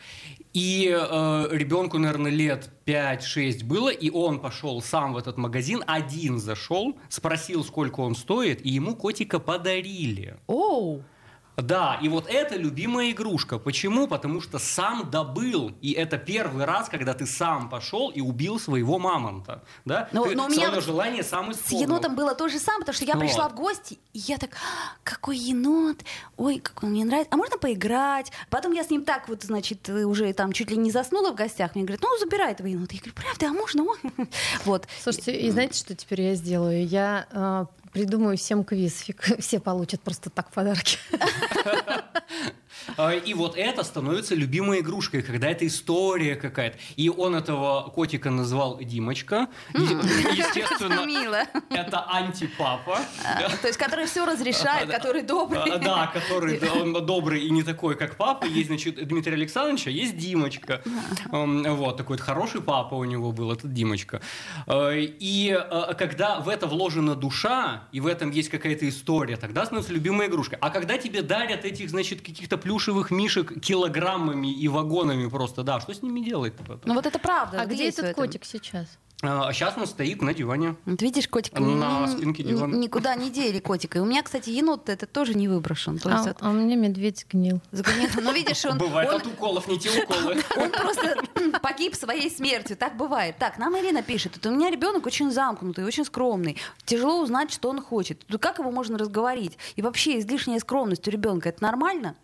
И 0.52 0.88
э, 0.88 1.48
ребенку, 1.52 1.98
наверное, 1.98 2.30
лет 2.32 2.70
5-6 2.86 3.64
было, 3.64 3.90
и 3.90 4.10
он 4.10 4.40
пошел 4.40 4.80
сам 4.82 5.12
в 5.12 5.18
этот 5.18 5.36
магазин, 5.36 5.84
один 5.86 6.38
зашел, 6.38 6.96
спросил, 7.08 7.62
сколько 7.62 8.00
он 8.00 8.16
стоит, 8.16 8.64
и 8.64 8.70
ему 8.70 8.96
котика 8.96 9.38
подарили. 9.38 10.36
Оу! 10.46 11.02
Да, 11.56 11.98
и 12.02 12.08
вот 12.08 12.26
это 12.28 12.56
любимая 12.56 13.10
игрушка. 13.12 13.58
Почему? 13.58 14.06
Потому 14.06 14.40
что 14.42 14.58
сам 14.58 15.10
добыл. 15.10 15.72
И 15.80 15.92
это 15.92 16.18
первый 16.18 16.64
раз, 16.66 16.88
когда 16.88 17.14
ты 17.14 17.26
сам 17.26 17.70
пошел 17.70 18.10
и 18.10 18.20
убил 18.20 18.60
своего 18.60 18.98
мамонта. 18.98 19.62
Да? 19.84 20.08
Но- 20.12 20.24
ты 20.26 20.36
но 20.36 20.44
у 20.44 20.48
меня 20.48 20.66
свое 20.66 20.74
вот 20.74 20.84
желание 20.84 21.22
сам 21.22 21.52
С 21.54 21.58
исполнил. 21.58 21.82
енотом 21.86 22.14
было 22.14 22.34
то 22.34 22.48
же 22.48 22.58
самое, 22.58 22.80
потому 22.80 22.94
что 22.94 23.04
я 23.06 23.14
Вот. 23.14 23.20
пришла 23.20 23.48
в 23.48 23.54
гости, 23.54 23.98
и 24.12 24.18
я 24.18 24.36
так, 24.36 24.50
«А, 24.52 24.96
какой 25.02 25.38
енот, 25.38 25.96
ой, 26.36 26.58
как 26.58 26.82
он 26.82 26.90
мне 26.90 27.04
нравится, 27.04 27.30
а 27.32 27.36
можно 27.36 27.56
поиграть? 27.58 28.30
Потом 28.50 28.72
я 28.72 28.84
с 28.84 28.90
ним 28.90 29.04
так 29.04 29.28
вот, 29.28 29.42
значит, 29.42 29.88
уже 29.88 30.32
там 30.34 30.52
чуть 30.52 30.70
ли 30.70 30.76
не 30.76 30.90
заснула 30.90 31.32
в 31.32 31.34
гостях, 31.36 31.74
мне 31.74 31.84
говорят, 31.84 32.02
ну, 32.02 32.08
забирай 32.18 32.52
этого 32.52 32.66
енота. 32.66 32.94
Я 32.94 33.00
говорю, 33.00 33.14
правда, 33.14 33.46
а 33.48 33.52
можно? 33.52 33.82
Ой». 33.84 33.98
Вот. 34.66 34.86
Слушайте, 35.02 35.32
и 35.40 35.50
знаете, 35.50 35.78
что 35.78 35.94
теперь 35.94 36.20
я 36.20 36.34
сделаю? 36.34 36.86
Я 36.86 37.26
э, 37.30 37.64
придумаю 37.96 38.36
всем 38.36 38.62
квиз. 38.62 39.02
Фиг- 39.08 39.40
Все 39.40 39.58
получат 39.58 40.02
просто 40.02 40.28
так 40.28 40.50
подарки. 40.50 40.98
А, 42.96 43.12
И 43.12 43.34
вот 43.34 43.56
это 43.56 43.82
становится 43.84 44.34
любимой 44.34 44.80
игрушкой, 44.80 45.22
когда 45.22 45.48
это 45.48 45.66
история 45.66 46.36
какая-то. 46.36 46.78
И 46.96 47.08
он 47.08 47.34
этого 47.34 47.90
котика 47.90 48.30
назвал 48.30 48.78
Димочка. 48.80 49.48
Естественно, 49.74 51.04
Мило. 51.06 51.44
это 51.70 52.04
антипапа. 52.10 53.00
А, 53.24 53.56
То 53.56 53.66
есть, 53.68 53.78
который 53.78 54.06
все 54.06 54.24
разрешает, 54.24 54.90
который 54.90 55.22
добрый. 55.22 55.62
А, 55.72 55.78
Да, 55.78 56.06
который 56.12 56.58
он 56.70 56.92
добрый 57.06 57.42
и 57.42 57.50
не 57.50 57.62
такой, 57.62 57.96
как 57.96 58.16
папа. 58.16 58.44
Есть, 58.44 58.68
значит, 58.68 59.06
Дмитрий 59.08 59.34
Александрович, 59.34 59.86
а 59.86 59.90
есть 59.90 60.16
Димочка. 60.16 60.82
Вот, 61.30 61.96
такой 61.96 62.18
хороший 62.18 62.60
папа 62.60 62.94
у 62.94 63.04
него 63.04 63.32
был, 63.32 63.52
этот 63.52 63.72
Димочка. 63.72 64.20
И 64.68 65.58
когда 65.98 66.40
в 66.40 66.48
это 66.48 66.66
вложена 66.66 67.14
душа, 67.14 67.84
и 67.92 68.00
в 68.00 68.06
этом 68.06 68.30
есть 68.30 68.48
какая-то 68.48 68.88
история, 68.88 69.36
тогда 69.36 69.64
становится 69.64 69.92
любимой 69.92 70.26
игрушкой. 70.26 70.58
А 70.60 70.70
когда 70.70 70.98
тебе 70.98 71.22
дарят 71.22 71.64
этих, 71.64 71.90
значит, 71.90 72.20
каких-то 72.20 72.56
плюшевых 72.76 73.10
мишек 73.10 73.58
килограммами 73.60 74.52
и 74.52 74.68
вагонами 74.68 75.28
просто, 75.28 75.62
да, 75.62 75.80
что 75.80 75.94
с 75.94 76.02
ними 76.02 76.20
делать 76.20 76.54
потом? 76.54 76.80
Ну 76.84 76.94
вот 76.94 77.06
это 77.06 77.18
правда. 77.18 77.62
А 77.62 77.66
где 77.66 77.88
этот 77.88 78.04
это? 78.06 78.14
котик 78.14 78.44
сейчас? 78.44 78.86
А 79.22 79.50
сейчас 79.54 79.78
он 79.78 79.86
стоит 79.86 80.20
на 80.20 80.34
диване. 80.34 80.76
Вот 80.84 81.00
видишь, 81.00 81.26
котик 81.26 81.58
На 81.58 82.02
м, 82.04 82.08
спинке 82.08 82.42
н- 82.42 82.48
дивана. 82.50 82.74
никуда 82.76 83.14
не 83.14 83.30
дели 83.30 83.60
котика. 83.60 83.96
И 83.96 84.02
у 84.02 84.04
меня, 84.04 84.22
кстати, 84.22 84.50
енот 84.50 84.90
это 84.90 85.06
тоже 85.06 85.32
не 85.32 85.48
выброшен. 85.48 85.98
То 85.98 86.10
есть 86.10 86.26
А, 86.26 86.30
это 86.32 86.44
а 86.46 86.50
у 86.50 86.52
меня 86.52 86.76
медведь 86.76 87.24
гнил. 87.32 87.62
загонят. 87.72 88.10
Но 88.22 88.30
видишь, 88.32 88.62
он, 88.66 88.76
Бывает 88.76 89.08
он- 89.10 89.16
от 89.22 89.26
уколов, 89.26 89.68
не 89.68 89.78
те 89.78 89.88
уколы. 90.02 90.36
Он 90.58 90.70
просто 90.70 91.16
погиб 91.62 91.94
своей 91.94 92.30
смертью. 92.30 92.76
Так 92.76 92.98
бывает. 92.98 93.36
Так, 93.38 93.56
нам 93.56 93.74
Ирина 93.78 94.02
пишет. 94.02 94.36
Это 94.36 94.50
у 94.50 94.54
меня 94.54 94.68
ребенок 94.70 95.06
очень 95.06 95.30
замкнутый, 95.32 95.86
очень 95.86 96.04
скромный. 96.04 96.58
Тяжело 96.84 97.22
узнать, 97.22 97.50
что 97.50 97.70
он 97.70 97.80
хочет. 97.80 98.20
Ну, 98.28 98.38
как 98.38 98.58
его 98.58 98.70
можно 98.70 98.98
разговорить? 98.98 99.56
И 99.76 99.80
вообще 99.82 100.18
излишняя 100.18 100.58
скромность 100.58 101.08
у 101.08 101.10
ребенка 101.10 101.48
это 101.48 101.62
нормально? 101.62 102.16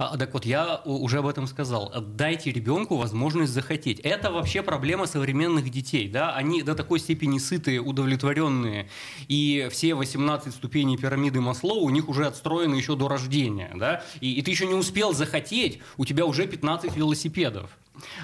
А, 0.00 0.16
так 0.16 0.32
вот, 0.32 0.46
я 0.46 0.80
уже 0.86 1.18
об 1.18 1.26
этом 1.26 1.46
сказал. 1.46 1.92
Дайте 2.00 2.50
ребенку 2.50 2.96
возможность 2.96 3.52
захотеть. 3.52 4.00
Это 4.00 4.32
вообще 4.32 4.62
проблема 4.62 5.04
современных 5.04 5.68
детей. 5.68 6.08
Да? 6.08 6.34
Они 6.34 6.62
до 6.62 6.74
такой 6.74 7.00
степени 7.00 7.36
сытые, 7.36 7.82
удовлетворенные. 7.82 8.88
И 9.28 9.68
все 9.70 9.94
18 9.94 10.54
ступеней 10.54 10.96
пирамиды 10.96 11.42
Маслоу 11.42 11.84
у 11.84 11.90
них 11.90 12.08
уже 12.08 12.26
отстроены 12.26 12.76
еще 12.76 12.96
до 12.96 13.08
рождения. 13.08 13.72
Да? 13.76 14.02
И, 14.22 14.32
и 14.32 14.40
ты 14.40 14.50
еще 14.50 14.64
не 14.64 14.72
успел 14.72 15.12
захотеть, 15.12 15.80
у 15.98 16.06
тебя 16.06 16.24
уже 16.24 16.46
15 16.46 16.96
велосипедов. 16.96 17.68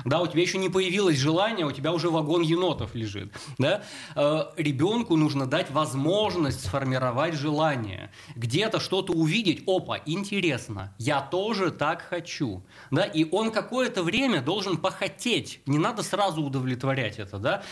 Да, 0.05 0.21
у 0.21 0.27
тебя 0.27 0.43
еще 0.43 0.59
не 0.59 0.69
появилось 0.69 1.19
желание, 1.19 1.67
у 1.67 1.73
тебя 1.73 1.93
уже 1.93 2.11
вагон 2.11 2.43
енотов 2.43 2.95
лежит. 2.95 3.33
Да? 3.59 3.83
Э, 4.15 4.45
ребенку 4.57 5.17
нужно 5.17 5.47
дать 5.47 5.71
возможность 5.71 6.65
сформировать 6.65 7.35
желание. 7.35 8.11
Где-то 8.35 8.81
что-то 8.81 9.13
увидеть, 9.13 9.63
опа, 9.67 9.99
интересно, 10.07 10.95
я 10.99 11.21
тоже 11.21 11.71
так 11.71 12.03
хочу. 12.03 12.63
Да? 12.91 13.05
И 13.05 13.29
он 13.31 13.51
какое-то 13.51 14.03
время 14.03 14.43
должен 14.43 14.77
похотеть. 14.77 15.61
Не 15.67 15.79
надо 15.79 16.03
сразу 16.03 16.43
удовлетворять 16.43 17.19
это. 17.19 17.39
Да? 17.39 17.63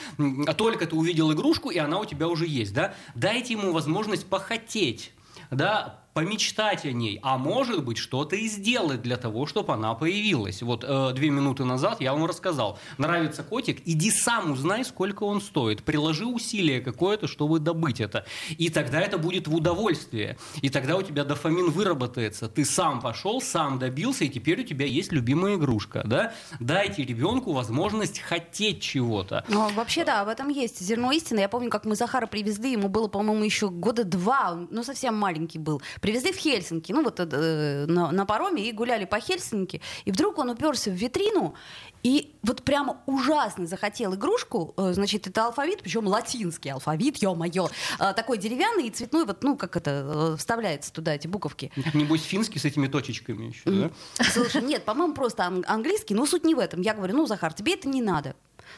А 0.47 0.55
только 0.55 0.87
ты 0.87 0.97
увидел 0.97 1.33
игрушку, 1.33 1.71
и 1.71 1.79
она 1.79 1.99
у 1.99 2.05
тебя 2.05 2.29
уже 2.29 2.47
есть. 2.47 2.75
Да? 2.75 2.95
Дайте 3.15 3.55
ему 3.55 3.73
возможность 3.73 4.27
похотеть. 4.27 5.13
Да, 5.51 6.04
помечтать 6.15 6.85
о 6.87 6.93
ней, 6.93 7.19
а 7.23 7.37
может 7.37 7.85
быть 7.85 7.99
что-то 7.99 8.37
и 8.37 8.47
сделать 8.47 9.03
для 9.03 9.17
того, 9.17 9.47
чтобы 9.47 9.75
она 9.75 9.95
появилась. 9.95 10.63
Вот 10.63 10.85
э, 10.87 11.13
две 11.13 11.29
минуты 11.29 11.65
назад 11.65 12.01
я 12.01 12.13
вам 12.13 12.25
рассказал. 12.25 12.79
Нравится 12.99 13.43
котик, 13.43 13.83
иди 13.85 14.13
сам 14.13 14.53
узнай, 14.53 14.85
сколько 14.85 15.25
он 15.25 15.41
стоит. 15.41 15.83
Приложи 15.83 16.25
усилие 16.25 16.81
какое-то, 16.81 17.27
чтобы 17.27 17.59
добыть 17.59 18.01
это. 18.01 18.25
И 18.57 18.71
тогда 18.71 19.01
это 19.01 19.19
будет 19.19 19.49
в 19.49 19.55
удовольствие. 19.55 20.39
И 20.63 20.71
тогда 20.71 20.97
у 20.97 21.03
тебя 21.03 21.25
дофамин 21.25 21.71
выработается. 21.71 22.49
Ты 22.49 22.65
сам 22.65 23.01
пошел, 23.01 23.41
сам 23.41 23.81
добился, 23.81 24.25
и 24.25 24.29
теперь 24.29 24.61
у 24.61 24.65
тебя 24.65 24.87
есть 24.87 25.11
любимая 25.11 25.57
игрушка. 25.57 26.03
Да? 26.07 26.33
Дайте 26.61 27.05
ребенку 27.05 27.53
возможность 27.53 28.21
хотеть 28.21 28.81
чего-то. 28.81 29.45
Ну, 29.49 29.69
вообще, 29.71 30.05
да, 30.05 30.25
в 30.25 30.29
этом 30.29 30.49
есть 30.49 30.81
зерно 30.81 31.11
истины. 31.11 31.41
Я 31.41 31.49
помню, 31.49 31.71
как 31.71 31.85
мы 31.85 31.97
Захара 31.97 32.27
привезли, 32.27 32.71
ему 32.71 32.89
было, 32.89 33.09
по-моему, 33.09 33.43
еще 33.43 33.69
года 33.69 34.05
два, 34.05 34.55
ну, 34.71 34.85
совсем 34.85 35.17
маленький 35.17 35.59
был. 35.59 35.83
Привезли 36.05 36.33
в 36.33 36.37
Хельсинки, 36.37 36.93
ну, 36.93 37.03
вот 37.03 37.19
э, 37.19 37.87
на, 37.89 38.13
на 38.13 38.27
пароме, 38.27 38.69
и 38.69 38.73
гуляли 38.73 39.07
по 39.07 39.19
Хельсинки. 39.19 39.81
И 40.05 40.13
вдруг 40.13 40.37
он 40.37 40.51
уперся 40.51 40.91
в 40.91 40.95
витрину, 40.95 41.55
и 42.03 42.35
вот 42.43 42.63
прямо 42.63 42.99
ужасно 43.07 43.67
захотел 43.67 44.15
игрушку, 44.15 44.75
э, 44.77 44.93
значит, 44.93 45.27
это 45.27 45.47
алфавит, 45.47 45.81
причем 45.83 46.07
латинский 46.07 46.71
алфавит, 46.73 47.17
ё-моё, 47.23 47.71
э, 47.99 48.13
такой 48.13 48.37
деревянный 48.37 48.89
и 48.89 48.91
цветной, 48.91 49.25
вот, 49.25 49.43
ну, 49.43 49.57
как 49.57 49.79
это, 49.79 50.35
э, 50.35 50.37
вставляется 50.37 50.93
туда 50.93 51.15
эти 51.15 51.27
буковки. 51.27 51.73
Небось 51.95 52.23
финский 52.23 52.59
с 52.59 52.67
этими 52.67 52.87
точечками 52.87 53.47
еще, 53.47 53.63
да? 53.71 53.91
Слушай, 54.31 54.61
нет, 54.61 54.85
по-моему, 54.85 55.15
просто 55.15 55.45
ан- 55.47 55.65
английский, 55.67 56.15
но 56.15 56.27
суть 56.27 56.45
не 56.45 56.55
в 56.55 56.59
этом. 56.59 56.83
Я 56.83 56.93
говорю, 56.93 57.17
ну, 57.17 57.25
Захар, 57.27 57.55
тебе 57.55 57.73
это 57.73 57.89
не 57.89 58.03
надо. 58.03 58.37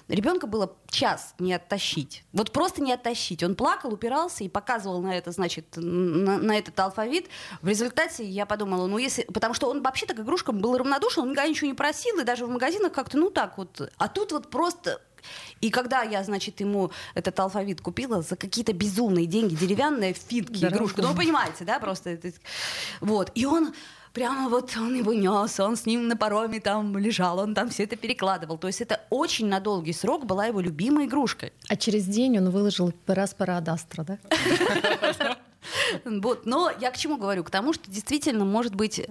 Ребенка 0.08 0.46
было 0.46 0.76
час 0.88 1.34
не 1.38 1.52
оттащить. 1.52 2.24
Вот 2.32 2.52
просто 2.52 2.82
не 2.82 2.92
оттащить. 2.92 3.42
Он 3.42 3.54
плакал, 3.54 3.92
упирался 3.92 4.44
и 4.44 4.48
показывал 4.48 5.02
на 5.02 5.16
это, 5.16 5.32
значит, 5.32 5.66
на, 5.76 6.38
на 6.38 6.58
этот 6.58 6.78
алфавит. 6.78 7.28
В 7.62 7.68
результате 7.68 8.24
я 8.24 8.46
подумала, 8.46 8.86
ну 8.86 8.98
если... 8.98 9.22
Потому 9.24 9.54
что 9.54 9.68
он 9.68 9.82
вообще-то 9.82 10.14
к 10.14 10.20
игрушкам 10.20 10.58
был 10.58 10.76
равнодушен, 10.76 11.22
он 11.22 11.30
никогда 11.30 11.48
ничего 11.48 11.68
не 11.68 11.74
просил, 11.74 12.18
и 12.20 12.24
даже 12.24 12.46
в 12.46 12.50
магазинах 12.50 12.92
как-то, 12.92 13.18
ну 13.18 13.30
так 13.30 13.58
вот. 13.58 13.92
А 13.96 14.08
тут 14.08 14.32
вот 14.32 14.50
просто... 14.50 15.00
И 15.60 15.70
когда 15.70 16.02
я, 16.02 16.22
значит, 16.22 16.60
ему 16.60 16.92
этот 17.14 17.38
алфавит 17.40 17.80
купила 17.80 18.22
за 18.22 18.36
какие-то 18.36 18.72
безумные 18.72 19.26
деньги, 19.26 19.56
деревянная 19.56 20.12
финки 20.12 20.60
Дорогой. 20.60 20.78
игрушка, 20.78 21.02
ну 21.02 21.08
вы 21.08 21.16
понимаете, 21.16 21.64
да, 21.64 21.80
просто 21.80 22.10
это... 22.10 22.30
Вот. 23.00 23.32
И 23.34 23.44
он 23.44 23.74
прямо 24.16 24.48
вот 24.48 24.74
он 24.78 24.94
его 24.94 25.12
нес, 25.12 25.60
он 25.60 25.76
с 25.76 25.84
ним 25.84 26.08
на 26.08 26.16
пароме 26.16 26.58
там 26.58 26.96
лежал, 26.96 27.38
он 27.38 27.54
там 27.54 27.68
все 27.68 27.84
это 27.84 27.96
перекладывал. 27.96 28.56
То 28.56 28.66
есть 28.66 28.80
это 28.80 29.00
очень 29.10 29.46
на 29.46 29.60
долгий 29.60 29.92
срок 29.92 30.24
была 30.24 30.46
его 30.46 30.62
любимой 30.62 31.04
игрушкой. 31.04 31.52
А 31.68 31.76
через 31.76 32.06
день 32.06 32.38
он 32.38 32.48
выложил 32.48 32.94
раз 33.06 33.34
Парадастра, 33.34 34.04
да? 34.04 34.18
Вот. 36.04 36.46
Но 36.46 36.70
я 36.80 36.90
к 36.92 36.96
чему 36.96 37.16
говорю? 37.18 37.42
К 37.42 37.50
тому, 37.50 37.72
что 37.72 37.90
действительно, 37.90 38.44
может 38.44 38.74
быть, 38.76 39.02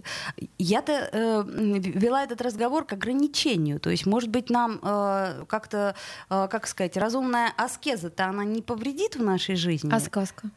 я-то 0.58 1.10
э, 1.12 1.44
вела 1.46 2.24
этот 2.24 2.42
разговор 2.42 2.86
к 2.86 2.94
ограничению. 2.94 3.80
То 3.80 3.90
есть, 3.90 4.06
может 4.06 4.30
быть, 4.30 4.50
нам 4.50 4.80
э, 4.82 5.44
как-то, 5.48 5.96
э, 6.30 6.48
как 6.50 6.66
сказать, 6.68 6.96
разумная 6.96 7.52
аскеза-то 7.58 8.26
она 8.26 8.46
не 8.46 8.62
повредит 8.62 9.18
в 9.18 9.22
нашей 9.22 9.56
жизни. 9.56 9.92
А 9.94 10.00
сказка? 10.00 10.50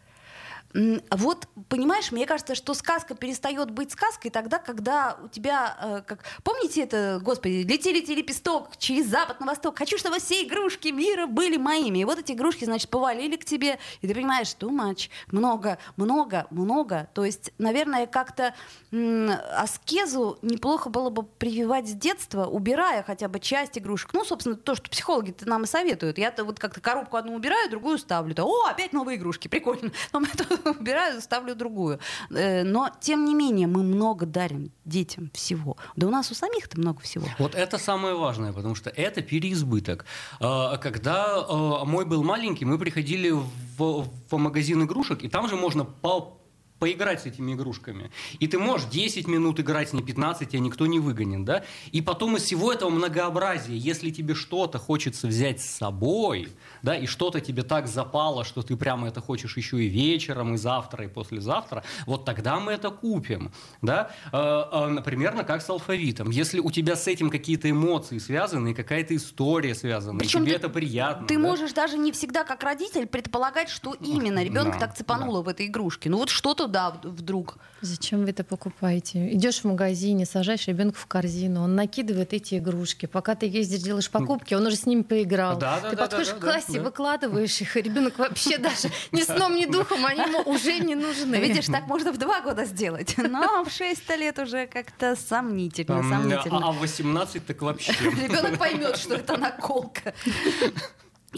Вот, 0.75 1.49
понимаешь, 1.71 2.13
мне 2.13 2.27
кажется, 2.27 2.55
что 2.55 2.75
сказка 2.75 3.15
перестает 3.15 3.71
быть 3.71 3.91
сказкой 3.93 4.31
тогда, 4.31 4.59
когда 4.59 5.17
у 5.25 5.29
тебя, 5.29 5.77
э, 5.81 6.03
как, 6.07 6.25
помните 6.45 6.83
это, 6.83 7.21
господи, 7.23 7.65
лети, 7.67 7.91
лети, 7.91 8.15
лепесток 8.15 8.77
через 8.77 9.07
запад 9.07 9.41
на 9.41 9.47
восток, 9.47 9.79
хочу, 9.79 9.97
чтобы 9.97 10.19
все 10.19 10.43
игрушки 10.43 10.89
мира 10.89 11.27
были 11.27 11.57
моими. 11.57 12.01
И 12.01 12.05
вот 12.05 12.19
эти 12.19 12.33
игрушки, 12.33 12.67
значит, 12.67 12.91
повалили 12.91 13.37
к 13.37 13.47
тебе, 13.47 13.79
и 14.03 14.09
ты 14.09 14.15
понимаешь, 14.15 14.49
too 14.59 14.69
much, 14.69 15.09
много, 15.33 15.79
много, 15.97 16.47
много. 16.51 17.09
То 17.15 17.25
есть, 17.25 17.51
наверное, 17.57 18.07
как-то 18.07 18.55
м- 18.93 19.31
аскезу 19.57 20.39
неплохо 20.43 20.91
было 20.91 21.09
бы 21.09 21.23
прививать 21.23 21.89
с 21.89 21.93
детства, 21.93 22.45
убирая 22.45 23.03
хотя 23.03 23.29
бы 23.29 23.41
часть 23.41 23.79
игрушек. 23.79 24.11
Ну, 24.13 24.23
собственно, 24.23 24.55
то, 24.55 24.75
что 24.75 24.91
психологи-то 24.91 25.49
нам 25.49 25.63
и 25.63 25.67
советуют. 25.67 26.19
Я-то 26.19 26.45
вот 26.45 26.59
как-то 26.59 26.83
коробку 26.83 27.17
одну 27.17 27.35
убираю, 27.35 27.71
другую 27.71 27.97
ставлю. 27.97 28.35
То, 28.35 28.45
О, 28.45 28.69
опять 28.69 28.93
новые 28.93 29.17
игрушки, 29.17 29.49
прикольно. 29.49 29.93
Но 30.13 30.21
убираю, 30.81 31.21
ставлю 31.21 31.55
другую. 31.55 31.99
Э, 32.31 32.63
но, 32.65 32.91
тем 33.01 33.25
не 33.25 33.35
менее, 33.35 33.67
мы 33.67 33.83
много 33.83 34.27
дарим 34.27 34.73
детям 34.85 35.31
всего. 35.35 35.77
Да 35.97 36.07
у 36.07 36.11
нас 36.11 36.31
у 36.31 36.35
самих-то 36.35 36.79
много 36.81 37.01
всего. 37.01 37.27
Вот 37.39 37.55
это 37.55 37.79
самое 37.79 38.15
важное, 38.15 38.53
потому 38.53 38.75
что 38.75 38.91
это 38.91 39.23
переизбыток. 39.23 40.05
А, 40.41 40.77
когда 40.79 41.37
а, 41.37 41.85
мой 41.85 42.05
был 42.05 42.23
маленький, 42.23 42.65
мы 42.65 42.79
приходили 42.79 43.31
в, 43.31 44.09
в 44.31 44.37
магазин 44.37 44.83
игрушек, 44.83 45.23
и 45.25 45.29
там 45.29 45.49
же 45.49 45.57
можно 45.57 45.85
по 45.85 46.38
поиграть 46.79 47.23
с 47.23 47.27
этими 47.27 47.55
игрушками. 47.55 48.11
И 48.39 48.47
ты 48.47 48.59
можешь 48.59 48.89
10 48.89 49.27
минут 49.27 49.61
играть, 49.61 49.93
не 49.93 50.03
15, 50.03 50.49
тебя 50.49 50.61
никто 50.61 50.87
не 50.87 51.01
выгонит, 51.01 51.45
да? 51.45 51.65
И 51.93 52.01
потом 52.01 52.37
из 52.37 52.43
всего 52.43 52.73
этого 52.73 52.91
многообразия, 52.91 53.77
если 53.77 54.11
тебе 54.11 54.35
что-то 54.35 54.79
хочется 54.79 55.27
взять 55.27 55.61
с 55.61 55.67
собой, 55.67 56.49
да, 56.83 56.97
и 56.97 57.07
что-то 57.07 57.41
тебе 57.41 57.63
так 57.63 57.89
запало, 57.89 58.45
что 58.45 58.63
ты 58.63 58.77
прямо 58.77 59.09
это 59.09 59.21
хочешь 59.21 59.57
еще 59.57 59.85
и 59.85 59.89
вечером, 59.89 60.55
и 60.55 60.57
завтра, 60.57 61.05
и 61.05 61.09
послезавтра, 61.09 61.83
вот 62.07 62.25
тогда 62.25 62.61
мы 62.61 62.73
это 62.73 62.91
купим, 62.91 63.51
да? 63.83 64.11
Э, 64.33 65.01
примерно 65.05 65.45
как 65.45 65.63
с 65.63 65.71
алфавитом. 65.71 66.31
Если 66.31 66.61
у 66.61 66.71
тебя 66.71 66.95
с 66.95 67.07
этим 67.09 67.31
какие-то 67.31 67.71
эмоции 67.71 68.19
связаны, 68.19 68.75
какая-то 68.75 69.17
история 69.17 69.75
связана, 69.75 70.19
Причем 70.19 70.43
тебе 70.43 70.53
ты, 70.53 70.57
это 70.59 70.69
приятно. 70.69 71.27
Ты 71.27 71.35
да? 71.35 71.41
можешь 71.41 71.73
даже 71.73 71.99
не 71.99 72.13
всегда 72.13 72.45
как 72.45 72.63
родитель 72.63 73.07
предполагать, 73.07 73.69
что 73.69 73.95
именно 73.95 74.45
ребенок 74.45 74.75
да, 74.75 74.87
так 74.87 74.97
цепануло 74.97 75.43
да. 75.43 75.47
в 75.47 75.49
этой 75.49 75.67
игрушке. 75.67 76.11
Ну 76.11 76.19
вот 76.19 76.29
что-то 76.29 76.68
да, 76.69 76.91
вдруг. 77.03 77.59
Зачем 77.81 78.25
вы 78.25 78.31
это 78.31 78.45
покупаете? 78.45 79.33
Идешь 79.33 79.61
в 79.61 79.65
магазине, 79.65 80.27
сажаешь 80.27 80.67
ребенка 80.67 80.99
в 80.99 81.07
корзину, 81.07 81.63
он 81.63 81.77
накидывает 81.77 82.33
эти 82.33 82.59
игрушки. 82.59 83.07
Пока 83.07 83.35
ты 83.35 83.47
ездишь, 83.47 83.81
делаешь 83.81 84.11
покупки, 84.11 84.55
он 84.55 84.67
уже 84.67 84.77
с 84.77 84.87
ними 84.87 85.03
поиграл. 85.03 85.59
Да, 85.59 85.81
да, 85.81 85.91
ты 85.91 85.97
да, 85.97 86.03
подходишь 86.03 86.29
да, 86.29 86.35
к 86.35 86.41
кассе, 86.41 86.73
да, 86.75 86.83
выкладываешь 86.83 87.61
их, 87.61 87.77
и 87.77 87.83
ребенок 87.83 88.19
вообще 88.19 88.59
даже 88.59 88.89
ни 89.13 89.23
сном, 89.23 89.55
ни 89.55 89.67
духом, 89.67 90.05
они 90.05 90.21
ему 90.21 90.41
уже 90.51 90.79
не 90.79 90.95
нужны. 90.95 91.37
Видишь, 91.37 91.67
так 91.67 91.87
можно 91.87 92.13
в 92.13 92.19
два 92.19 92.41
года 92.41 92.65
сделать. 92.65 93.15
Но 93.17 93.65
в 93.65 93.71
6 93.71 94.09
лет 94.17 94.39
уже 94.39 94.67
как-то 94.67 95.17
сомнительно. 95.17 96.03
сомнительно. 96.03 96.69
А 96.69 96.73
в 96.73 96.79
18 96.79 97.47
так 97.47 97.63
вообще. 97.63 97.93
Ребенок 98.01 98.59
поймет, 98.59 98.97
что 98.97 99.15
это 99.15 99.37
наколка. 99.37 100.15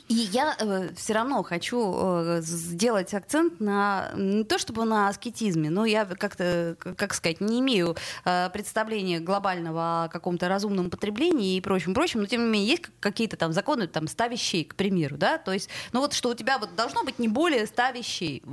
И 0.06 0.14
я 0.14 0.56
э, 0.58 0.90
все 0.94 1.14
равно 1.14 1.42
хочу 1.42 1.94
э, 1.96 2.40
сделать 2.42 3.12
акцент 3.12 3.58
на 3.58 4.12
не 4.14 4.44
то 4.44 4.56
чтобы 4.56 4.84
на 4.84 5.08
аскетизме, 5.08 5.68
но 5.68 5.84
я 5.84 6.04
как-то, 6.04 6.76
как 6.78 7.12
сказать, 7.12 7.40
не 7.40 7.58
имею 7.58 7.96
э, 8.24 8.50
представления 8.50 9.18
глобального 9.18 10.04
о 10.04 10.08
каком-то 10.08 10.48
разумном 10.48 10.90
потреблении 10.90 11.56
и 11.56 11.60
прочем, 11.60 11.92
прочем, 11.92 12.20
но 12.20 12.26
тем 12.26 12.44
не 12.44 12.50
менее 12.50 12.68
есть 12.70 12.84
какие-то 13.00 13.36
там 13.36 13.52
законы, 13.52 13.88
там 13.88 14.06
100 14.06 14.26
вещей, 14.26 14.64
к 14.64 14.76
примеру, 14.76 15.16
да, 15.16 15.38
то 15.38 15.52
есть, 15.52 15.68
ну 15.92 16.00
вот 16.00 16.12
что 16.12 16.28
у 16.28 16.34
тебя 16.34 16.58
вот 16.58 16.76
должно 16.76 17.02
быть 17.02 17.18
не 17.18 17.26
более 17.26 17.66
100 17.66 17.82
вещей 17.90 18.44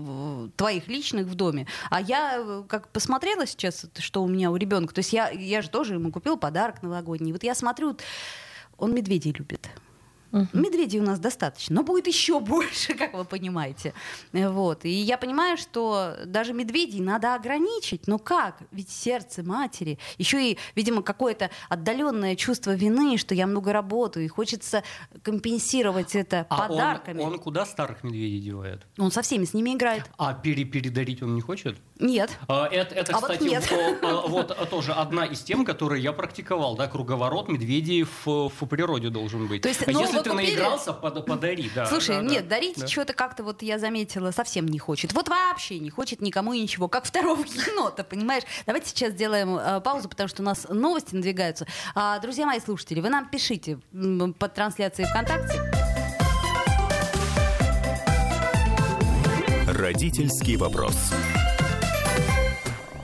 твоих 0.55 0.87
личных 0.87 1.27
в 1.27 1.35
доме, 1.35 1.67
а 1.91 2.01
я 2.01 2.37
э, 2.39 2.63
как 2.67 2.87
посмотрела 2.89 3.45
сейчас, 3.45 3.85
что 3.99 4.23
у 4.23 4.27
меня 4.27 4.49
у 4.49 4.55
ребенка, 4.55 4.91
то 4.91 4.99
есть 4.99 5.13
я, 5.13 5.29
я 5.29 5.61
же 5.61 5.69
тоже 5.69 5.95
ему 5.95 6.11
купила 6.11 6.35
подарок 6.35 6.81
новогодний, 6.81 7.31
вот 7.31 7.43
я 7.43 7.53
смотрю, 7.53 7.95
он 8.79 8.95
медведей 8.95 9.33
любит. 9.33 9.69
Угу. 10.31 10.47
Медведей 10.53 10.99
у 10.99 11.03
нас 11.03 11.19
достаточно, 11.19 11.75
но 11.75 11.83
будет 11.83 12.07
еще 12.07 12.39
больше, 12.41 12.93
как 12.93 13.13
вы 13.13 13.25
понимаете. 13.25 13.93
Вот. 14.33 14.85
И 14.85 14.89
я 14.89 15.17
понимаю, 15.17 15.57
что 15.57 16.15
даже 16.25 16.53
медведей 16.53 17.01
надо 17.01 17.35
ограничить. 17.35 18.07
Но 18.07 18.19
как? 18.19 18.59
Ведь 18.71 18.89
сердце 18.89 19.43
матери. 19.43 19.99
Еще 20.17 20.51
и, 20.51 20.57
видимо, 20.75 21.01
какое-то 21.01 21.49
отдаленное 21.69 22.35
чувство 22.35 22.75
вины, 22.75 23.17
что 23.17 23.35
я 23.35 23.47
много 23.47 23.71
работаю, 23.73 24.25
и 24.25 24.27
хочется 24.27 24.83
компенсировать 25.23 26.15
это 26.15 26.45
а 26.49 26.67
подарками. 26.67 27.21
Он, 27.21 27.33
он 27.33 27.39
куда 27.39 27.65
старых 27.65 28.03
медведей 28.03 28.39
девает? 28.39 28.85
Он 28.97 29.11
со 29.11 29.21
всеми 29.21 29.45
с 29.45 29.53
ними 29.53 29.73
играет. 29.73 30.09
А 30.17 30.33
пере 30.33 30.65
передарить 30.65 31.21
он 31.21 31.35
не 31.35 31.41
хочет? 31.41 31.77
Нет. 31.99 32.37
А, 32.47 32.67
это, 32.67 32.95
это 32.95 33.13
а 33.13 33.21
кстати, 33.21 33.39
вот, 33.39 33.49
нет. 33.49 33.69
А, 34.01 34.27
вот 34.27 34.51
а, 34.51 34.65
тоже 34.65 34.93
одна 34.93 35.25
из 35.25 35.41
тем, 35.41 35.65
которые 35.65 36.03
я 36.03 36.13
практиковал. 36.13 36.75
Да, 36.75 36.87
круговорот 36.87 37.49
медведей 37.49 38.03
в, 38.03 38.49
в 38.49 38.65
природе 38.67 39.09
должен 39.09 39.47
быть. 39.47 39.61
То 39.61 39.69
есть, 39.69 39.87
а 39.87 39.91
ну, 39.91 40.01
если 40.01 40.19
ты 40.19 40.29
купили... 40.29 40.51
наигрался, 40.51 40.93
под, 40.93 41.25
подари. 41.25 41.69
Да, 41.73 41.85
Слушай, 41.85 42.17
да, 42.17 42.21
нет, 42.21 42.47
дарить 42.47 42.77
да. 42.77 42.87
что-то 42.87 43.13
как-то 43.13 43.43
вот 43.43 43.61
я 43.61 43.79
заметила 43.79 44.31
совсем 44.31 44.67
не 44.67 44.79
хочет. 44.79 45.13
Вот 45.13 45.27
вообще 45.27 45.79
не 45.79 45.89
хочет 45.89 46.21
никому 46.21 46.53
ничего. 46.53 46.87
Как 46.87 47.05
второго 47.05 47.41
енота, 47.45 48.03
понимаешь? 48.03 48.43
Давайте 48.65 48.89
сейчас 48.89 49.13
сделаем 49.13 49.57
э, 49.57 49.81
паузу, 49.81 50.09
потому 50.09 50.27
что 50.27 50.41
у 50.41 50.45
нас 50.45 50.67
новости 50.69 51.15
надвигаются. 51.15 51.65
А, 51.95 52.19
друзья 52.19 52.45
мои 52.45 52.59
слушатели, 52.59 53.01
вы 53.01 53.09
нам 53.09 53.29
пишите 53.29 53.79
под 54.39 54.53
трансляцией 54.53 55.09
ВКонтакте. 55.09 55.59
Родительский 59.67 60.55
вопрос. 60.55 60.95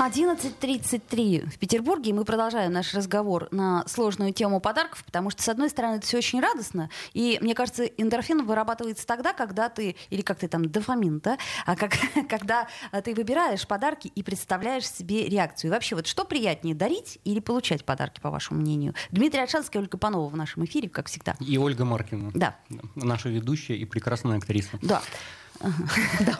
11.33 0.00 1.50
в 1.50 1.58
Петербурге, 1.58 2.10
и 2.10 2.12
мы 2.14 2.24
продолжаем 2.24 2.72
наш 2.72 2.94
разговор 2.94 3.48
на 3.50 3.86
сложную 3.86 4.32
тему 4.32 4.58
подарков, 4.58 5.04
потому 5.04 5.28
что, 5.28 5.42
с 5.42 5.48
одной 5.50 5.68
стороны, 5.68 5.96
это 5.96 6.06
все 6.06 6.16
очень 6.16 6.40
радостно, 6.40 6.88
и, 7.12 7.38
мне 7.42 7.54
кажется, 7.54 7.84
эндорфин 7.84 8.46
вырабатывается 8.46 9.06
тогда, 9.06 9.34
когда 9.34 9.68
ты, 9.68 9.96
или 10.08 10.22
как 10.22 10.38
ты 10.38 10.48
там, 10.48 10.70
дофамин, 10.70 11.20
да, 11.22 11.36
а 11.66 11.76
как, 11.76 11.92
когда 12.30 12.66
ты 13.04 13.14
выбираешь 13.14 13.66
подарки 13.66 14.08
и 14.14 14.22
представляешь 14.22 14.88
себе 14.90 15.28
реакцию. 15.28 15.70
И 15.70 15.72
вообще, 15.72 15.94
вот 15.96 16.06
что 16.06 16.24
приятнее, 16.24 16.74
дарить 16.74 17.18
или 17.24 17.40
получать 17.40 17.84
подарки, 17.84 18.20
по 18.20 18.30
вашему 18.30 18.60
мнению? 18.60 18.94
Дмитрий 19.10 19.40
Альшанский 19.40 19.78
и 19.78 19.82
Ольга 19.82 19.98
Панова 19.98 20.30
в 20.30 20.36
нашем 20.36 20.64
эфире, 20.64 20.88
как 20.88 21.08
всегда. 21.08 21.36
И 21.40 21.58
Ольга 21.58 21.84
Маркина. 21.84 22.30
Да. 22.34 22.56
Наша 22.94 23.28
ведущая 23.28 23.76
и 23.76 23.84
прекрасная 23.84 24.38
актриса. 24.38 24.78
Да. 24.80 25.02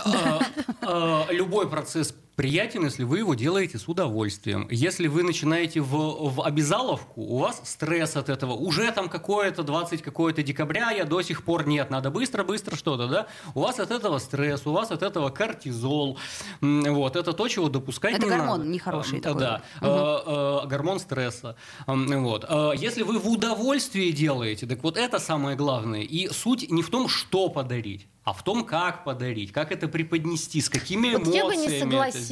А, 0.03 0.41
а, 0.81 1.27
любой 1.31 1.69
процесс 1.69 2.15
приятен, 2.37 2.85
если 2.85 3.05
вы 3.05 3.19
его 3.19 3.35
делаете 3.35 3.79
с 3.79 3.89
удовольствием. 3.89 4.67
Если 4.71 5.09
вы 5.09 5.23
начинаете 5.23 5.81
в, 5.81 6.31
в 6.31 6.43
обязаловку, 6.43 7.21
у 7.21 7.39
вас 7.39 7.61
стресс 7.65 8.17
от 8.17 8.29
этого. 8.29 8.53
Уже 8.53 8.91
там 8.93 9.09
какое-то 9.09 9.63
20 9.63 10.03
какое-то 10.03 10.43
декабря, 10.43 10.91
я 10.91 11.05
до 11.05 11.23
сих 11.23 11.45
пор 11.45 11.67
нет, 11.67 11.91
надо 11.91 12.11
быстро-быстро 12.11 12.77
что-то, 12.77 13.09
да? 13.09 13.27
У 13.55 13.61
вас 13.61 13.79
от 13.79 13.91
этого 13.91 14.19
стресс, 14.19 14.67
у 14.67 14.73
вас 14.73 14.91
от 14.91 15.03
этого 15.03 15.31
кортизол. 15.31 16.19
Вот, 16.61 17.17
это 17.17 17.33
то, 17.33 17.49
чего 17.49 17.69
допускать 17.69 18.15
это 18.15 18.25
не 18.25 18.31
гормон 18.31 18.59
надо. 18.59 18.71
нехороший 18.71 19.21
такой. 19.21 19.41
Да, 19.41 19.63
угу. 19.81 20.69
гормон 20.69 21.01
стресса. 21.01 21.57
Вот. 21.87 22.49
Если 22.77 23.03
вы 23.03 23.19
в 23.19 23.29
удовольствии 23.29 24.11
делаете, 24.11 24.67
так 24.67 24.83
вот 24.83 24.97
это 24.97 25.19
самое 25.19 25.57
главное. 25.57 26.03
И 26.03 26.29
суть 26.29 26.71
не 26.71 26.83
в 26.83 26.91
том, 26.91 27.09
что 27.09 27.49
подарить 27.49 28.07
а 28.23 28.33
в 28.33 28.45
том, 28.45 28.65
как 28.65 29.05
подарить, 29.05 29.51
как 29.51 29.73
это 29.73 29.89
преподнести, 29.89 30.61
с 30.61 30.69
какими 30.69 31.15
вот 31.15 31.23
эмоциями 31.23 31.35
я 31.37 31.45
бы 31.47 31.57
не 31.57 31.67
это 31.67 31.87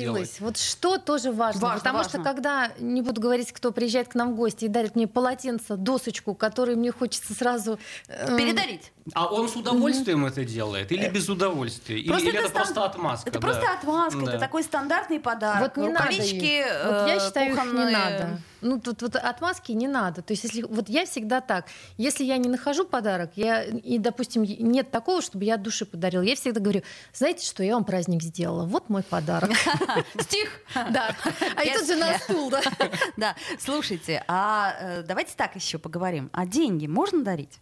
согласилась. 0.06 0.40
Вот 0.40 0.56
что 0.56 0.98
тоже 0.98 1.32
важно. 1.32 1.60
Важно, 1.60 1.78
потому 1.78 1.98
важно. 1.98 2.10
что 2.10 2.22
когда, 2.22 2.70
не 2.78 3.02
буду 3.02 3.20
говорить, 3.20 3.52
кто 3.52 3.72
приезжает 3.72 4.08
к 4.08 4.14
нам 4.14 4.32
в 4.32 4.36
гости 4.36 4.64
и 4.64 4.68
дарит 4.68 4.96
мне 4.96 5.06
полотенце, 5.06 5.76
досочку, 5.76 6.34
которую 6.34 6.78
мне 6.78 6.90
хочется 6.92 7.34
сразу... 7.34 7.78
эм, 8.08 8.36
Передарить. 8.36 8.92
А 9.14 9.26
он 9.32 9.48
с 9.48 9.56
удовольствием 9.56 10.26
это 10.26 10.44
делает 10.44 10.92
или 10.92 11.08
без 11.08 11.28
удовольствия? 11.28 11.98
Или, 11.98 12.12
или 12.20 12.38
это 12.38 12.48
стан- 12.48 12.62
просто 12.64 12.84
отмазка? 12.84 13.30
Это 13.30 13.38
да? 13.38 13.46
просто 13.48 13.72
отмазка, 13.72 14.20
Да. 14.20 14.30
это 14.32 14.40
такой 14.40 14.62
стандартный 14.62 15.20
подарок. 15.20 15.76
Вот 15.76 15.82
не 15.86 15.92
надо 15.92 16.06
Рукавички, 16.06 16.60
их. 16.60 16.66
э, 16.66 16.86
Вот 17.00 17.08
я 17.08 17.20
считаю, 17.20 17.46
их 17.52 17.54
не 17.56 17.60
кухонные. 17.60 17.96
надо. 17.96 18.28
Ну, 18.60 18.80
тут 18.80 19.02
вот 19.02 19.16
отмазки 19.16 19.72
не 19.72 19.88
надо. 19.88 20.22
То 20.22 20.32
есть, 20.32 20.44
если 20.44 20.62
вот 20.62 20.88
я 20.88 21.06
всегда 21.06 21.40
так. 21.40 21.66
Если 21.96 22.24
я 22.24 22.36
не 22.38 22.48
нахожу 22.48 22.84
подарок, 22.84 23.32
я, 23.36 23.62
и, 23.62 23.98
допустим, 23.98 24.42
нет 24.44 24.90
такого, 24.90 25.22
чтобы 25.22 25.44
я 25.44 25.54
от 25.54 25.62
души 25.62 25.86
подарила, 25.86 26.22
я 26.22 26.34
всегда 26.34 26.60
говорю, 26.60 26.82
знаете 27.12 27.46
что, 27.46 27.62
я 27.62 27.74
вам 27.74 27.84
праздник 27.84 28.22
сделала, 28.22 28.64
вот 28.64 28.88
мой 28.88 29.02
подарок. 29.02 29.50
Стих. 30.20 30.48
Да. 30.74 31.14
А 31.56 31.64
и 31.64 31.72
тут 31.72 31.86
же 31.86 31.96
на 31.96 32.18
стул, 32.18 32.50
да. 32.50 32.62
Да, 33.16 33.36
слушайте, 33.58 34.24
а 34.28 34.76
э, 34.80 35.02
давайте 35.02 35.34
так 35.36 35.56
еще 35.56 35.78
поговорим. 35.78 36.30
А 36.32 36.46
деньги 36.46 36.86
можно 36.86 37.22
дарить? 37.22 37.58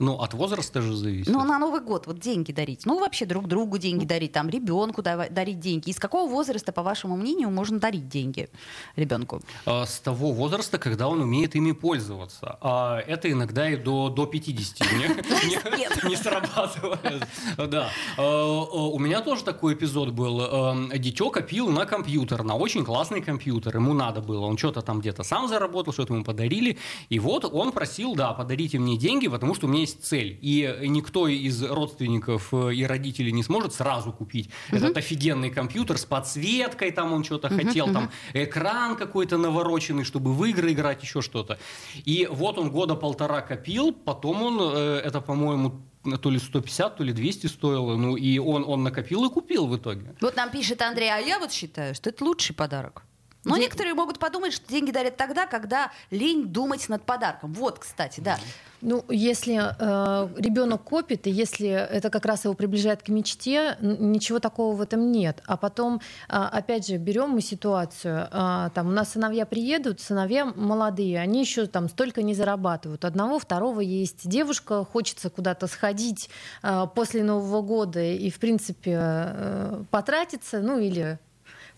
Ну, 0.00 0.14
от 0.14 0.34
возраста 0.34 0.82
же 0.82 0.94
зависит. 0.94 1.32
Ну, 1.32 1.44
на 1.44 1.58
Новый 1.58 1.80
год 1.80 2.06
вот 2.06 2.18
деньги 2.18 2.50
дарить. 2.50 2.84
Ну, 2.84 2.98
вообще 2.98 3.26
друг 3.26 3.46
другу 3.46 3.78
деньги 3.78 4.04
дарить, 4.04 4.32
там, 4.32 4.48
ребенку 4.48 5.02
дарить 5.02 5.60
деньги. 5.60 5.90
Из 5.90 5.98
какого 5.98 6.28
возраста, 6.28 6.72
по 6.72 6.82
вашему 6.82 7.16
мнению, 7.16 7.50
можно 7.50 7.78
дарить 7.78 8.08
деньги 8.08 8.48
ребенку? 8.96 9.40
А, 9.66 9.86
С 9.86 10.00
того 10.00 10.32
возраста, 10.32 10.78
когда 10.78 11.08
он 11.08 11.20
умеет 11.20 11.54
ими 11.54 11.70
пользоваться. 11.72 12.58
А 12.60 12.98
это 13.06 13.30
иногда 13.30 13.70
и 13.70 13.76
до, 13.76 14.08
до 14.08 14.26
50 14.26 14.80
не, 16.08 16.16
срабатывает. 16.16 17.26
Да. 17.56 17.88
А, 18.18 18.22
а, 18.22 18.88
У 18.88 18.98
меня 18.98 19.20
тоже 19.20 19.44
такой 19.44 19.74
эпизод 19.74 20.10
был. 20.10 20.40
А, 20.40 20.76
Дитё 20.98 21.30
копил 21.30 21.68
на 21.68 21.86
компьютер, 21.86 22.42
на 22.42 22.56
очень 22.56 22.84
классный 22.84 23.20
компьютер. 23.22 23.76
Ему 23.76 23.94
надо 23.94 24.20
было. 24.20 24.46
Он 24.46 24.58
что-то 24.58 24.82
там 24.82 25.00
где-то 25.00 25.22
сам 25.22 25.46
заработал, 25.48 25.92
что-то 25.92 26.14
ему 26.14 26.24
подарили. 26.24 26.78
И 27.10 27.20
вот 27.20 27.44
он 27.44 27.70
просил, 27.70 28.16
да, 28.16 28.32
подарите 28.32 28.80
мне 28.80 28.96
деньги, 28.96 29.28
потому 29.28 29.54
что 29.54 29.66
у 29.66 29.70
меня 29.70 29.83
есть 29.84 30.04
цель. 30.04 30.38
И 30.42 30.78
никто 30.82 31.28
из 31.28 31.62
родственников 31.62 32.52
э, 32.52 32.74
и 32.74 32.84
родителей 32.84 33.32
не 33.32 33.42
сможет 33.42 33.72
сразу 33.72 34.12
купить 34.12 34.50
этот 34.70 34.96
офигенный 34.96 35.50
компьютер 35.50 35.98
с 35.98 36.04
подсветкой, 36.04 36.90
там 36.90 37.12
он 37.12 37.24
что-то 37.24 37.48
хотел, 37.48 37.92
там 37.92 38.10
экран 38.34 38.96
какой-то 38.96 39.38
навороченный, 39.38 40.04
чтобы 40.04 40.32
в 40.32 40.44
игры 40.44 40.72
играть, 40.72 41.02
еще 41.02 41.20
что-то. 41.20 41.58
И 42.04 42.28
вот 42.30 42.58
он 42.58 42.70
года 42.70 42.94
полтора 42.94 43.40
копил, 43.40 43.92
потом 43.92 44.42
он, 44.42 44.58
э, 44.60 45.00
это, 45.04 45.20
по-моему, 45.20 45.82
то 46.20 46.30
ли 46.30 46.38
150, 46.38 46.96
то 46.96 47.04
ли 47.04 47.12
200 47.12 47.46
стоило, 47.46 47.96
ну 47.96 48.16
и 48.16 48.38
он, 48.38 48.64
он 48.66 48.82
накопил 48.82 49.24
и 49.24 49.30
купил 49.30 49.66
в 49.66 49.76
итоге. 49.76 50.14
Вот 50.20 50.36
нам 50.36 50.50
пишет 50.50 50.82
Андрей, 50.82 51.10
а 51.10 51.18
я 51.18 51.38
вот 51.38 51.52
считаю, 51.52 51.94
что 51.94 52.10
это 52.10 52.24
лучший 52.24 52.54
подарок. 52.54 53.02
Но 53.44 53.56
Де- 53.56 53.62
некоторые 53.62 53.94
могут 53.94 54.18
подумать, 54.18 54.52
что 54.52 54.66
деньги 54.68 54.90
дарят 54.90 55.16
тогда, 55.16 55.46
когда 55.46 55.90
лень 56.10 56.48
думать 56.48 56.88
над 56.88 57.02
подарком. 57.02 57.52
Вот, 57.52 57.78
кстати, 57.78 58.20
да. 58.20 58.38
Ну, 58.80 59.02
если 59.08 59.54
э, 59.54 60.28
ребенок 60.38 60.82
копит, 60.82 61.26
и 61.26 61.30
если 61.30 61.68
это 61.68 62.10
как 62.10 62.26
раз 62.26 62.44
его 62.44 62.52
приближает 62.52 63.02
к 63.02 63.08
мечте, 63.08 63.78
ничего 63.80 64.40
такого 64.40 64.76
в 64.76 64.80
этом 64.82 65.10
нет. 65.10 65.42
А 65.46 65.56
потом, 65.56 66.02
а, 66.28 66.48
опять 66.48 66.86
же, 66.86 66.98
берем 66.98 67.30
мы 67.30 67.40
ситуацию, 67.40 68.28
а, 68.30 68.68
там 68.70 68.88
у 68.88 68.90
нас 68.90 69.12
сыновья 69.12 69.46
приедут, 69.46 70.00
сыновья 70.00 70.44
молодые, 70.44 71.18
они 71.18 71.40
еще 71.40 71.66
там 71.66 71.88
столько 71.88 72.22
не 72.22 72.34
зарабатывают. 72.34 73.06
Одного, 73.06 73.38
второго 73.38 73.80
есть 73.80 74.28
девушка, 74.28 74.84
хочется 74.84 75.30
куда-то 75.30 75.66
сходить 75.66 76.28
а, 76.62 76.84
после 76.84 77.24
Нового 77.24 77.62
года 77.62 78.02
и, 78.02 78.28
в 78.28 78.38
принципе, 78.38 78.98
э, 78.98 79.82
потратиться, 79.90 80.60
ну 80.60 80.78
или 80.78 81.18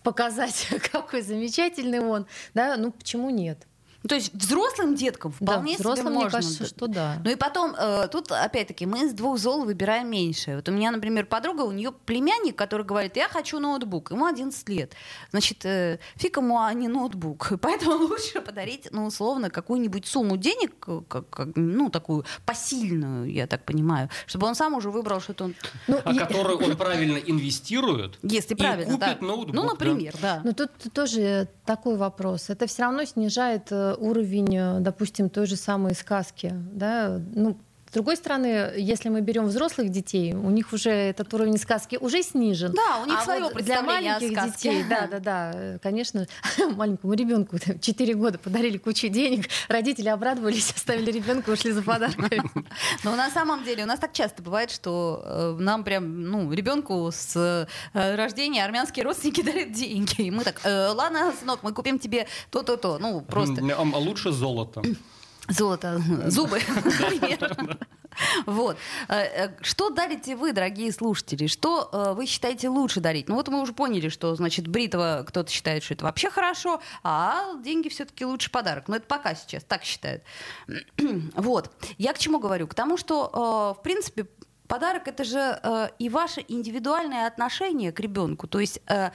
показать, 0.07 0.69
какой 0.91 1.21
замечательный 1.21 1.99
он, 1.99 2.27
да, 2.53 2.77
ну 2.77 2.93
почему 2.93 3.29
нет? 3.29 3.67
Ну, 4.07 4.09
То 4.09 4.15
есть 4.15 4.33
взрослым 4.33 4.95
деткам 4.95 5.33
Да, 5.41 5.53
вполне 5.53 5.73
себе 5.73 5.81
взрослым, 5.83 6.13
мне 6.13 6.23
можно. 6.23 6.39
кажется, 6.39 6.65
что 6.65 6.87
да. 6.87 7.17
Ну 7.25 7.29
и 7.31 7.35
потом, 7.35 7.75
э, 7.77 8.07
тут 8.09 8.31
опять-таки 8.31 8.85
мы 8.85 9.09
с 9.09 9.13
двух 9.13 9.37
зол 9.37 9.65
выбираем 9.65 10.09
меньшее. 10.09 10.55
Вот 10.55 10.69
у 10.69 10.71
меня, 10.71 10.91
например, 10.91 11.25
подруга, 11.25 11.63
у 11.63 11.71
нее 11.73 11.91
племянник, 12.05 12.55
который 12.55 12.85
говорит, 12.85 13.17
я 13.17 13.27
хочу 13.27 13.59
ноутбук, 13.59 14.11
ему 14.11 14.25
11 14.25 14.69
лет. 14.69 14.93
Значит, 15.31 15.65
э, 15.65 15.99
фиг 16.15 16.37
ему, 16.37 16.57
а 16.57 16.73
не 16.73 16.87
ноутбук. 16.87 17.51
Поэтому 17.61 17.97
лучше 17.97 18.39
подарить, 18.39 18.87
ну, 18.91 19.05
условно, 19.07 19.49
какую-нибудь 19.49 20.05
сумму 20.05 20.37
денег, 20.37 20.73
э, 20.87 21.01
как, 21.09 21.29
как, 21.29 21.49
ну, 21.55 21.89
такую 21.89 22.23
посильную, 22.45 23.29
я 23.29 23.45
так 23.45 23.65
понимаю, 23.65 24.09
чтобы 24.25 24.47
он 24.47 24.55
сам 24.55 24.73
уже 24.73 24.89
выбрал, 24.89 25.19
что-то 25.19 25.43
он... 25.45 25.55
Ну, 25.87 25.99
А 26.05 26.13
е- 26.13 26.19
которую 26.19 26.57
он 26.59 26.77
правильно 26.77 27.17
инвестирует 27.17 28.17
Если 28.23 28.53
и 28.53 28.57
правильно, 28.57 28.93
купит 28.93 29.19
да. 29.19 29.25
ноутбук. 29.27 29.53
Ну, 29.55 29.61
да. 29.63 29.67
например, 29.69 30.13
да. 30.21 30.41
Ну 30.45 30.53
тут 30.53 30.71
тоже 30.93 31.49
такой 31.65 31.97
вопрос. 31.97 32.49
Это 32.49 32.67
все 32.67 32.83
равно 32.83 33.03
снижает 33.05 33.67
э, 33.71 33.95
уровень, 33.97 34.55
э, 34.55 34.79
допустим, 34.79 35.29
той 35.29 35.45
же 35.45 35.55
самой 35.55 35.93
сказки. 35.95 36.53
Да? 36.73 37.19
Ну, 37.33 37.57
другой 37.97 38.15
стороны, 38.15 38.73
если 38.77 39.09
мы 39.09 39.21
берем 39.21 39.45
взрослых 39.47 39.89
детей, 39.89 40.33
у 40.33 40.51
них 40.51 40.71
уже 40.71 40.91
этот 40.91 41.33
уровень 41.33 41.57
сказки 41.57 41.97
уже 41.99 42.21
снижен. 42.21 42.71
Да, 42.73 43.01
у 43.01 43.05
них 43.07 43.17
А 43.19 43.23
свое 43.23 43.41
вот 43.41 43.53
для 43.53 43.55
представление 43.55 44.11
о 44.11 44.19
маленьких 44.19 44.37
сказке. 44.39 44.69
детей, 44.69 44.85
да, 44.87 45.07
да, 45.07 45.19
да, 45.19 45.51
э, 45.55 45.79
конечно, 45.81 46.27
маленькому 46.75 47.13
ребенку 47.13 47.57
4 47.57 48.13
года 48.13 48.37
подарили 48.37 48.77
кучу 48.77 49.07
денег, 49.07 49.47
родители 49.67 50.09
обрадовались, 50.09 50.71
оставили 50.75 51.11
ребенка, 51.11 51.49
ушли 51.49 51.71
за 51.71 51.81
подарками. 51.81 52.39
Но 53.03 53.15
на 53.15 53.31
самом 53.31 53.63
деле 53.63 53.83
у 53.83 53.87
нас 53.87 53.99
так 53.99 54.13
часто 54.13 54.43
бывает, 54.43 54.69
что 54.69 55.23
э, 55.25 55.55
нам 55.59 55.83
прям, 55.83 56.21
ну, 56.21 56.51
ребенку 56.53 57.09
с 57.11 57.35
э, 57.35 58.15
рождения 58.15 58.63
армянские 58.63 59.05
родственники 59.05 59.41
дарят 59.41 59.71
деньги. 59.71 60.21
И 60.21 60.29
мы 60.29 60.43
так, 60.43 60.61
«Э, 60.63 60.89
ладно, 60.89 61.33
сынок, 61.39 61.63
мы 61.63 61.73
купим 61.73 61.97
тебе 61.97 62.27
то-то-то. 62.51 62.99
Ну, 62.99 63.21
просто 63.21 63.63
А 63.75 63.97
лучше 63.97 64.31
золото. 64.31 64.83
Золото, 65.47 66.01
зубы, 66.27 66.59
например. 66.75 67.77
Вот. 68.45 68.77
Э, 69.07 69.45
э, 69.45 69.49
Что 69.61 69.89
дарите 69.89 70.35
вы, 70.35 70.53
дорогие 70.53 70.91
слушатели? 70.91 71.47
Что 71.47 71.89
э, 71.91 72.13
вы 72.13 72.25
считаете 72.25 72.69
лучше 72.69 72.99
дарить? 72.99 73.29
Ну 73.29 73.35
вот 73.35 73.47
мы 73.47 73.61
уже 73.61 73.73
поняли, 73.73 74.09
что, 74.09 74.35
значит, 74.35 74.67
бритва 74.67 75.23
кто-то 75.27 75.51
считает, 75.51 75.83
что 75.83 75.93
это 75.93 76.05
вообще 76.05 76.29
хорошо, 76.29 76.81
а 77.03 77.55
деньги 77.63 77.89
все-таки 77.89 78.25
лучше 78.25 78.51
подарок. 78.51 78.87
Но 78.87 78.95
это 78.95 79.05
пока 79.07 79.35
сейчас 79.35 79.63
так 79.63 79.83
считают. 79.83 80.23
Вот. 81.35 81.71
Я 81.97 82.13
к 82.13 82.17
чему 82.17 82.39
говорю? 82.39 82.67
К 82.67 82.73
тому, 82.73 82.97
что, 82.97 83.75
в 83.79 83.83
принципе, 83.83 84.27
Подарок 84.67 85.07
это 85.07 85.23
же 85.23 85.59
э, 85.63 85.89
и 85.97 86.09
ваше 86.09 86.43
индивидуальное 86.47 87.27
отношение 87.27 87.91
к 87.91 87.99
ребенку. 87.99 88.47
То 88.47 88.59
есть, 88.59 88.81
э, 88.87 89.11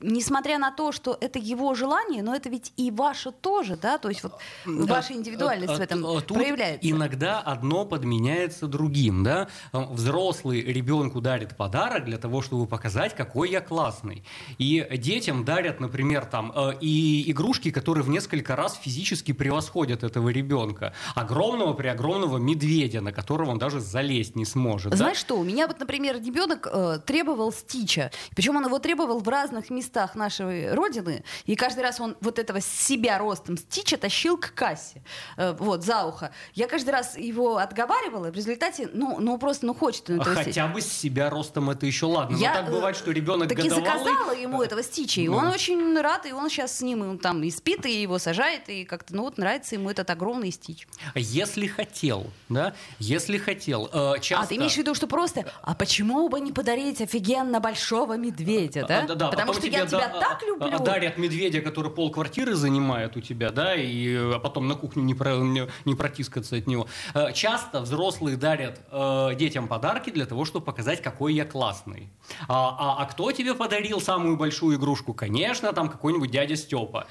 несмотря 0.00 0.58
на 0.58 0.70
то, 0.70 0.92
что 0.92 1.16
это 1.20 1.38
его 1.38 1.74
желание, 1.74 2.22
но 2.22 2.34
это 2.34 2.48
ведь 2.48 2.72
и 2.76 2.90
ваше 2.90 3.32
тоже, 3.32 3.76
да? 3.76 3.98
То 3.98 4.08
есть 4.08 4.22
вот 4.22 4.38
ваша 4.64 5.12
индивидуальность 5.12 5.76
в 5.76 5.80
этом 5.80 6.06
А, 6.06 6.20
проявляется. 6.20 6.88
Иногда 6.88 7.40
одно 7.40 7.84
подменяется 7.84 8.66
другим, 8.66 9.24
да. 9.24 9.48
Э, 9.72 9.84
Взрослый 9.90 10.62
ребенку 10.62 11.20
дарит 11.20 11.56
подарок 11.56 12.06
для 12.06 12.18
того, 12.18 12.40
чтобы 12.40 12.66
показать, 12.66 13.14
какой 13.14 13.50
я 13.50 13.60
классный. 13.60 14.24
И 14.58 14.86
детям 14.96 15.44
дарят, 15.44 15.80
например, 15.80 16.24
там 16.24 16.52
э, 16.54 16.72
и 16.80 17.30
игрушки, 17.30 17.70
которые 17.70 18.04
в 18.04 18.08
несколько 18.08 18.56
раз 18.56 18.78
физически 18.82 19.32
превосходят 19.32 20.02
этого 20.02 20.30
ребенка. 20.30 20.94
Огромного 21.14 21.74
при 21.74 21.88
огромного 21.88 22.38
медведя, 22.38 23.00
на 23.00 23.12
которого 23.12 23.50
он 23.50 23.58
даже 23.58 23.80
залезть 23.80 24.34
не 24.36 24.46
сможет. 24.46 24.93
Да. 24.94 25.04
Знаешь 25.04 25.18
что, 25.18 25.36
у 25.38 25.44
меня 25.44 25.66
вот, 25.66 25.78
например, 25.78 26.16
ребенок 26.16 26.68
э, 26.70 26.98
требовал 27.04 27.52
стича. 27.52 28.10
Причем 28.34 28.56
он 28.56 28.66
его 28.66 28.78
требовал 28.78 29.20
в 29.20 29.28
разных 29.28 29.70
местах 29.70 30.14
нашей 30.14 30.72
родины. 30.72 31.24
И 31.46 31.56
каждый 31.56 31.80
раз 31.80 32.00
он 32.00 32.16
вот 32.20 32.38
этого 32.38 32.60
себя 32.60 33.18
ростом 33.18 33.56
стича 33.56 33.96
тащил 33.96 34.36
к 34.36 34.52
кассе. 34.54 35.02
Э, 35.36 35.54
вот, 35.58 35.84
за 35.84 36.04
ухо. 36.04 36.32
Я 36.54 36.66
каждый 36.68 36.90
раз 36.90 37.16
его 37.16 37.56
отговаривала. 37.58 38.30
В 38.30 38.34
результате, 38.34 38.88
ну, 38.92 39.18
ну 39.20 39.38
просто, 39.38 39.66
ну 39.66 39.74
хочет 39.74 40.08
он 40.10 40.20
А 40.20 40.22
этого 40.22 40.34
стича. 40.42 40.62
Хотя 40.62 40.66
бы 40.68 40.80
с 40.80 40.86
себя 40.86 41.30
ростом 41.30 41.70
это 41.70 41.86
еще 41.86 42.06
ладно. 42.06 42.36
Я, 42.36 42.54
Но 42.54 42.60
так 42.60 42.70
бывает, 42.70 42.96
э, 42.96 42.98
что 42.98 43.10
ребенок 43.10 43.48
Так 43.48 43.58
и 43.58 43.62
годовалый... 43.68 43.86
заказала 43.86 44.32
ему 44.32 44.62
этого 44.62 44.82
стича, 44.82 45.20
и 45.20 45.28
Ну. 45.28 45.36
он 45.36 45.46
очень 45.48 45.98
рад, 46.00 46.26
и 46.26 46.32
он 46.32 46.48
сейчас 46.50 46.78
с 46.78 46.80
ним 46.82 47.04
и 47.04 47.06
он 47.06 47.18
там 47.18 47.42
и 47.42 47.50
спит, 47.50 47.86
и 47.86 48.02
его 48.02 48.18
сажает, 48.18 48.68
и 48.68 48.84
как-то, 48.84 49.14
ну 49.14 49.22
вот 49.22 49.38
нравится 49.38 49.74
ему 49.74 49.90
этот 49.90 50.10
огромный 50.10 50.50
стич. 50.50 50.86
Если 51.14 51.66
хотел, 51.66 52.30
да, 52.48 52.74
если 52.98 53.38
хотел, 53.38 53.88
э, 53.92 54.14
часто... 54.20 54.44
А 54.44 54.46
ты 54.46 54.56
имеешь 54.56 54.74
в 54.74 54.78
виду, 54.84 54.94
что 54.94 55.06
просто, 55.06 55.44
а 55.62 55.74
почему 55.74 56.28
бы 56.28 56.40
не 56.40 56.52
подарить 56.52 57.00
офигенно 57.00 57.60
большого 57.60 58.16
медведя, 58.16 58.84
да? 58.86 59.04
А, 59.04 59.14
да, 59.14 59.28
Потому 59.30 59.52
потом 59.52 59.54
что 59.54 59.66
я 59.66 59.78
тебе 59.80 59.86
тебя 59.88 60.08
да- 60.08 60.20
так 60.20 60.42
а- 60.42 60.46
люблю. 60.46 60.76
а- 60.76 60.78
дарят 60.78 61.18
медведя, 61.18 61.60
который 61.60 61.90
пол 61.90 62.10
квартиры 62.10 62.54
занимает 62.54 63.16
у 63.16 63.20
тебя, 63.20 63.50
да, 63.50 63.74
и 63.74 64.14
а 64.34 64.38
потом 64.38 64.68
на 64.68 64.74
кухню 64.74 65.02
не, 65.02 65.14
про- 65.14 65.38
не, 65.38 65.66
не 65.84 65.94
протискаться 65.94 66.56
от 66.56 66.66
него. 66.66 66.86
Э, 67.14 67.32
Часто 67.32 67.80
взрослые 67.80 68.36
дарят 68.36 68.80
э, 68.90 69.30
детям 69.38 69.68
подарки 69.68 70.10
для 70.10 70.26
того, 70.26 70.44
чтобы 70.44 70.64
показать, 70.66 71.02
какой 71.02 71.34
я 71.34 71.44
классный. 71.44 72.08
А, 72.48 72.76
а- 72.98 73.02
а 73.02 73.06
кто 73.06 73.32
тебе 73.32 73.54
подарил 73.54 74.00
самую 74.00 74.36
большую 74.36 74.76
игрушку? 74.76 75.14
Конечно, 75.14 75.72
там 75.72 75.88
какой-нибудь 75.88 76.30
дядя 76.30 76.56
Степа. 76.56 77.06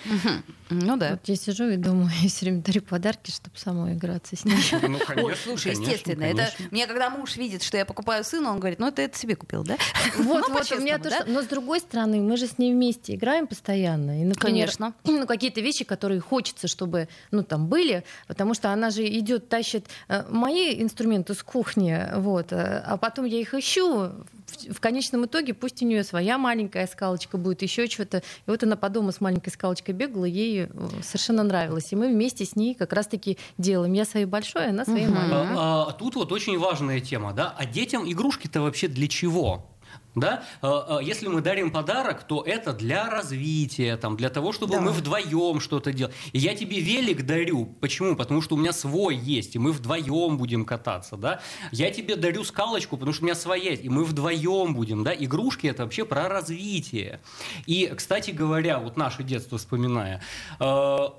Ну 0.70 0.98
да. 0.98 1.12
Вот 1.12 1.22
я 1.26 1.36
сижу 1.36 1.70
и 1.70 1.78
думаю, 1.78 2.10
я 2.22 2.30
все 2.30 2.46
время 2.46 2.62
дарю 2.62 2.82
подарки, 2.82 3.32
чтобы 3.32 3.58
самой 3.58 3.94
играться 3.94 4.36
с 4.36 4.46
ней. 4.46 4.56
Ну, 4.82 5.00
Ой, 5.18 5.36
слушай, 5.36 5.72
естественно, 5.72 6.24
это 6.24 6.50
мне 6.72 6.88
когда 6.88 7.10
муж 7.10 7.36
видит, 7.38 7.62
видит, 7.63 7.67
что 7.67 7.78
я 7.78 7.86
покупаю 7.86 8.23
сыну, 8.23 8.49
он 8.49 8.60
говорит, 8.60 8.80
ну 8.80 8.88
это 8.88 9.02
это 9.02 9.17
себе 9.17 9.36
купил, 9.36 9.63
да? 9.63 9.78
Вот, 10.17 10.47
Ну, 10.47 10.54
вот, 10.54 10.71
у 10.71 10.80
меня 10.80 10.99
тоже. 10.99 11.23
Но 11.28 11.41
с 11.41 11.45
другой 11.45 11.80
стороны, 11.80 12.21
мы 12.21 12.38
же 12.38 12.47
с 12.47 12.58
ней 12.58 12.73
вместе 12.73 13.15
играем 13.15 13.47
постоянно. 13.47 14.21
И, 14.21 14.26
например, 14.26 14.67
Конечно. 14.67 14.93
ну, 15.04 15.26
какие-то 15.26 15.62
вещи, 15.62 15.86
которые 15.86 16.19
хочется, 16.19 16.67
чтобы 16.67 17.08
ну, 17.32 17.43
там 17.43 17.67
были, 17.67 18.04
потому 18.28 18.54
что 18.54 18.71
она 18.71 18.89
же 18.89 19.06
идет, 19.08 19.49
тащит 19.49 19.86
э, 20.08 20.23
мои 20.30 20.82
инструменты 20.82 21.34
с 21.34 21.43
кухни, 21.43 22.08
вот, 22.15 22.52
э, 22.52 22.84
а 22.86 22.97
потом 22.97 23.26
я 23.26 23.39
их 23.39 23.54
ищу. 23.54 24.12
В, 24.48 24.74
в 24.76 24.80
конечном 24.80 25.26
итоге 25.26 25.54
пусть 25.54 25.82
у 25.82 25.86
нее 25.86 26.04
своя 26.04 26.38
маленькая 26.38 26.88
скалочка 26.88 27.38
будет, 27.38 27.62
еще 27.62 27.88
что-то. 27.88 28.18
И 28.18 28.22
вот 28.48 28.64
она 28.64 28.76
по 28.76 28.90
дому 28.90 29.12
с 29.12 29.22
маленькой 29.22 29.50
скалочкой 29.50 29.96
бегала, 29.96 30.26
ей 30.26 30.64
э, 30.66 30.68
совершенно 31.02 31.44
нравилось. 31.44 31.92
И 31.92 31.96
мы 31.96 32.10
вместе 32.10 32.46
с 32.46 32.56
ней 32.56 32.76
как 32.76 32.94
раз-таки 32.94 33.38
делаем. 33.58 33.94
Я 33.94 34.06
своей 34.06 34.26
большой, 34.26 34.68
она 34.70 34.86
своей 34.86 35.08
Мгм. 35.08 35.16
маленькой. 35.16 35.56
А, 35.58 35.86
а, 35.90 35.92
Тут 35.94 36.16
вот 36.16 36.32
очень 36.32 36.58
важная 36.60 37.00
тема, 37.00 37.34
да, 37.34 37.54
а 37.58 37.66
детям 37.66 38.10
игрушки-то 38.10 38.62
вообще 38.62 38.88
для 38.88 39.08
чего? 39.08 39.70
Да? 40.15 40.43
А, 40.62 40.97
а, 40.99 41.02
Если 41.02 41.28
мы 41.28 41.41
дарим 41.41 41.71
подарок, 41.71 42.23
то 42.23 42.43
это 42.43 42.71
для 42.73 43.10
развития, 43.10 43.97
там, 43.97 44.15
для 44.15 44.30
того, 44.30 44.52
чтобы 44.52 44.73
Да. 44.76 44.82
мы 44.82 44.91
вдвоем 44.91 45.60
что-то 45.60 45.91
делали. 45.91 46.13
И 46.34 46.39
я 46.39 46.56
тебе 46.56 46.80
велик 46.80 47.23
дарю. 47.26 47.65
Почему? 47.82 48.15
Потому 48.15 48.41
что 48.41 48.56
у 48.56 48.58
меня 48.58 48.73
свой 48.73 49.15
есть, 49.15 49.56
и 49.56 49.60
мы 49.60 49.71
вдвоем 49.71 50.38
будем 50.38 50.65
кататься. 50.65 51.17
Да? 51.17 51.41
Я 51.71 51.89
тебе 51.91 52.15
дарю 52.15 52.43
скалочку, 52.43 52.97
потому 52.97 53.13
что 53.13 53.23
у 53.23 53.26
меня 53.26 53.36
своя 53.36 53.71
есть, 53.71 53.84
и 53.84 53.89
мы 53.89 54.04
вдвоем 54.06 54.73
будем. 54.76 55.04
Да? 55.04 55.13
Игрушки 55.13 55.67
это 55.67 55.84
вообще 55.84 56.06
про 56.06 56.30
развитие. 56.30 57.19
И, 57.65 57.91
кстати 57.95 58.32
говоря, 58.32 58.80
вот 58.80 58.97
наше 58.97 59.23
детство 59.23 59.58
вспоминая, 59.58 60.21
э, 60.60 60.65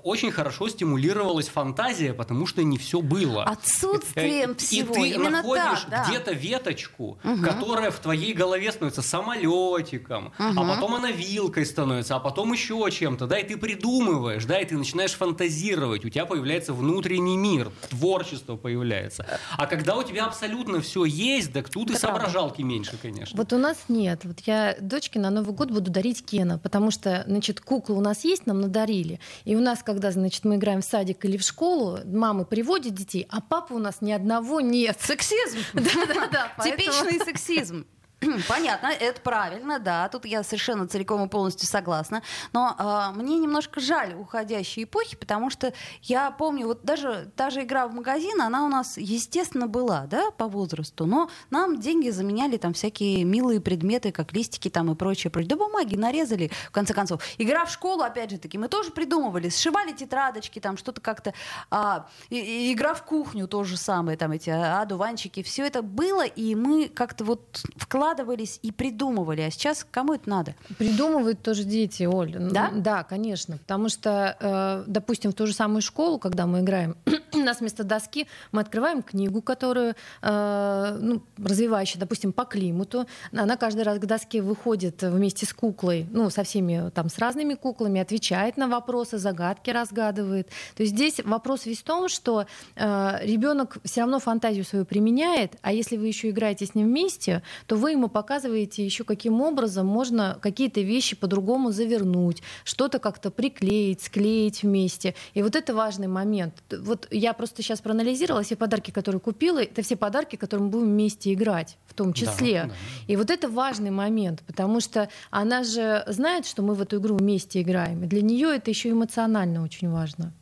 очень 0.03 0.31
хорошо 0.31 0.69
стимулировалась 0.69 1.47
фантазия, 1.49 2.13
потому 2.13 2.47
что 2.47 2.63
не 2.63 2.77
все 2.77 3.01
было. 3.01 3.43
Отсутствием 3.43 4.51
Э, 4.51 4.55
всего. 4.55 4.95
И 4.95 5.09
ты 5.09 5.15
Именно 5.15 5.29
находишь 5.29 5.81
так, 5.81 5.89
да. 5.89 6.05
где-то 6.07 6.31
веточку, 6.33 7.17
которая 7.43 7.91
в 7.91 7.99
твоей 7.99 8.33
голове 8.33 8.71
становится 8.71 8.84
самолетиком, 9.01 10.33
а 10.37 10.53
потом 10.53 10.95
она 10.95 11.11
вилкой 11.11 11.65
становится, 11.65 12.15
а 12.15 12.19
потом 12.19 12.53
еще 12.53 12.89
чем-то, 12.91 13.27
да, 13.27 13.37
и 13.39 13.47
ты 13.47 13.57
придумываешь, 13.57 14.45
да, 14.45 14.59
и 14.59 14.65
ты 14.65 14.77
начинаешь 14.77 15.13
фантазировать, 15.13 16.05
у 16.05 16.09
тебя 16.09 16.25
появляется 16.25 16.73
внутренний 16.73 17.37
мир, 17.37 17.71
творчество 17.89 18.55
появляется. 18.55 19.25
А 19.57 19.67
когда 19.67 19.95
у 19.95 20.03
тебя 20.03 20.25
абсолютно 20.25 20.81
все 20.81 21.05
есть, 21.05 21.53
так 21.53 21.69
тут 21.69 21.89
и 21.89 21.93
Это 21.93 22.01
правда. 22.01 22.19
соображалки 22.25 22.61
меньше, 22.61 22.97
конечно. 23.01 23.37
Вот 23.37 23.53
у 23.53 23.57
нас 23.57 23.77
нет. 23.87 24.21
Вот 24.23 24.39
я 24.45 24.75
дочке 24.79 25.19
на 25.19 25.29
Новый 25.29 25.53
год 25.55 25.71
буду 25.71 25.91
дарить 25.91 26.25
Кена, 26.25 26.57
потому 26.57 26.91
что, 26.91 27.23
значит, 27.27 27.61
куклы 27.61 27.95
у 27.95 28.01
нас 28.01 28.23
есть, 28.23 28.45
нам 28.47 28.61
надарили. 28.61 29.19
И 29.45 29.55
у 29.55 29.61
нас, 29.61 29.83
когда, 29.83 30.11
значит, 30.11 30.45
мы 30.45 30.55
играем 30.55 30.81
в 30.81 30.85
садик 30.85 31.25
или 31.25 31.37
в 31.37 31.41
школу, 31.43 31.99
мамы 32.05 32.45
приводят 32.45 32.93
детей, 32.93 33.27
а 33.29 33.41
папы 33.41 33.73
у 33.73 33.79
нас 33.79 34.01
ни 34.01 34.11
одного 34.11 34.61
нет. 34.61 34.97
Сексизм. 35.01 35.59
Да-да-да. 35.73 36.63
Типичный 36.63 37.19
сексизм. 37.25 37.85
Понятно, 38.47 38.87
это 38.87 39.19
правильно, 39.21 39.79
да, 39.79 40.07
тут 40.09 40.25
я 40.25 40.43
совершенно 40.43 40.87
целиком 40.87 41.25
и 41.25 41.29
полностью 41.29 41.67
согласна. 41.67 42.21
Но 42.53 42.75
а, 42.77 43.11
мне 43.11 43.37
немножко 43.39 43.79
жаль 43.79 44.13
уходящей 44.15 44.83
эпохи, 44.83 45.15
потому 45.15 45.49
что 45.49 45.73
я 46.01 46.31
помню, 46.31 46.67
вот 46.67 46.83
даже 46.83 47.31
та 47.35 47.49
же 47.49 47.63
игра 47.63 47.87
в 47.87 47.93
магазин, 47.93 48.41
она 48.41 48.65
у 48.65 48.69
нас, 48.69 48.97
естественно, 48.97 49.67
была, 49.67 50.05
да, 50.07 50.31
по 50.31 50.47
возрасту, 50.47 51.05
но 51.05 51.29
нам 51.49 51.79
деньги 51.79 52.09
заменяли 52.09 52.57
там 52.57 52.73
всякие 52.73 53.23
милые 53.23 53.59
предметы, 53.59 54.11
как 54.11 54.33
листики 54.33 54.69
там 54.69 54.91
и 54.91 54.95
прочее, 54.95 55.29
прочее. 55.31 55.49
Да 55.49 55.57
бумаги 55.57 55.95
нарезали, 55.95 56.51
в 56.67 56.71
конце 56.71 56.93
концов. 56.93 57.21
Игра 57.37 57.65
в 57.65 57.71
школу, 57.71 58.03
опять 58.03 58.31
же 58.31 58.37
таки, 58.37 58.57
мы 58.57 58.67
тоже 58.67 58.91
придумывали, 58.91 59.49
сшивали 59.49 59.91
тетрадочки, 59.91 60.59
там 60.59 60.77
что-то 60.77 61.01
как-то... 61.01 61.33
а, 61.69 62.07
и- 62.29 62.73
игра 62.73 62.93
в 62.93 63.03
кухню, 63.03 63.47
то 63.47 63.63
же 63.63 63.77
самое, 63.77 64.17
там 64.17 64.31
эти 64.31 64.49
одуванчики, 64.49 65.43
все 65.43 65.65
это 65.65 65.81
было, 65.81 66.25
и 66.25 66.55
мы 66.55 66.87
как-то 66.87 67.23
вот 67.25 67.63
вкладывались 68.05 68.59
и 68.61 68.71
придумывали. 68.71 69.41
А 69.41 69.49
сейчас 69.49 69.85
кому 69.89 70.13
это 70.13 70.29
надо? 70.29 70.55
Придумывают 70.77 71.41
тоже 71.41 71.63
дети, 71.63 72.03
Оль. 72.03 72.35
Да? 72.37 72.69
Да, 72.71 73.03
конечно. 73.03 73.57
Потому 73.57 73.89
что, 73.89 74.37
э, 74.39 74.83
допустим, 74.85 75.31
в 75.31 75.33
ту 75.33 75.47
же 75.47 75.53
самую 75.53 75.81
школу, 75.81 76.19
когда 76.19 76.45
мы 76.45 76.59
играем, 76.59 76.95
у 77.33 77.37
нас 77.39 77.61
вместо 77.61 77.83
доски 77.83 78.27
мы 78.51 78.61
открываем 78.61 79.01
книгу, 79.01 79.41
которую, 79.41 79.95
э, 80.21 80.97
ну, 81.01 81.23
развивающая, 81.37 81.99
допустим, 81.99 82.31
по 82.31 82.45
климату. 82.45 83.07
Она 83.33 83.57
каждый 83.57 83.81
раз 83.81 83.97
к 83.97 84.05
доске 84.05 84.43
выходит 84.43 85.01
вместе 85.01 85.47
с 85.47 85.53
куклой, 85.53 86.05
ну, 86.11 86.29
со 86.29 86.43
всеми, 86.43 86.91
там, 86.91 87.09
с 87.09 87.17
разными 87.17 87.55
куклами, 87.55 87.99
отвечает 87.99 88.55
на 88.55 88.67
вопросы, 88.67 89.17
загадки 89.17 89.71
разгадывает. 89.71 90.49
То 90.75 90.83
есть 90.83 90.93
здесь 90.93 91.21
вопрос 91.25 91.65
весь 91.65 91.79
в 91.79 91.83
том, 91.83 92.07
что 92.07 92.45
ребенок 92.75 93.77
все 93.83 94.01
равно 94.01 94.19
фантазию 94.19 94.63
свою 94.63 94.85
применяет, 94.85 95.57
а 95.63 95.73
если 95.73 95.97
вы 95.97 96.07
еще 96.07 96.29
играете 96.29 96.67
с 96.67 96.75
ним 96.75 96.87
вместе, 96.87 97.41
то 97.65 97.75
вы 97.75 97.94
ему 97.95 98.09
показываете 98.09 98.85
еще 98.85 99.03
каким 99.03 99.41
образом 99.41 99.87
можно 99.87 100.37
какие-то 100.41 100.81
вещи 100.81 101.15
по-другому 101.15 101.71
завернуть, 101.71 102.41
что-то 102.63 102.99
как-то 102.99 103.31
приклеить, 103.31 104.01
склеить 104.01 104.63
вместе. 104.63 105.15
И 105.33 105.41
вот 105.41 105.55
это 105.55 105.73
важный 105.73 106.07
момент. 106.07 106.53
Вот 106.71 107.07
я 107.11 107.33
просто 107.33 107.61
сейчас 107.61 107.81
проанализировала 107.81 108.43
все 108.43 108.55
подарки, 108.55 108.91
которые 108.91 109.19
купила, 109.19 109.63
это 109.63 109.81
все 109.81 109.95
подарки, 109.95 110.35
которые 110.35 110.65
мы 110.65 110.71
будем 110.71 110.87
вместе 110.87 111.33
играть, 111.33 111.77
в 111.87 111.93
том 111.93 112.13
числе. 112.13 112.63
Да, 112.63 112.69
да. 112.69 112.75
И 113.07 113.15
вот 113.15 113.29
это 113.29 113.49
важный 113.49 113.91
момент, 113.91 114.43
потому 114.45 114.79
что 114.79 115.09
она 115.31 115.63
же 115.63 116.03
знает, 116.07 116.45
что 116.45 116.61
мы 116.61 116.75
в 116.75 116.81
эту 116.81 116.97
игру 116.97 117.15
вместе 117.15 117.61
играем. 117.61 118.03
И 118.03 118.07
для 118.07 118.21
нее 118.21 118.55
это 118.55 118.69
еще 118.69 118.89
эмоционально 118.89 119.63
очень 119.63 119.89
важно. 119.89 120.33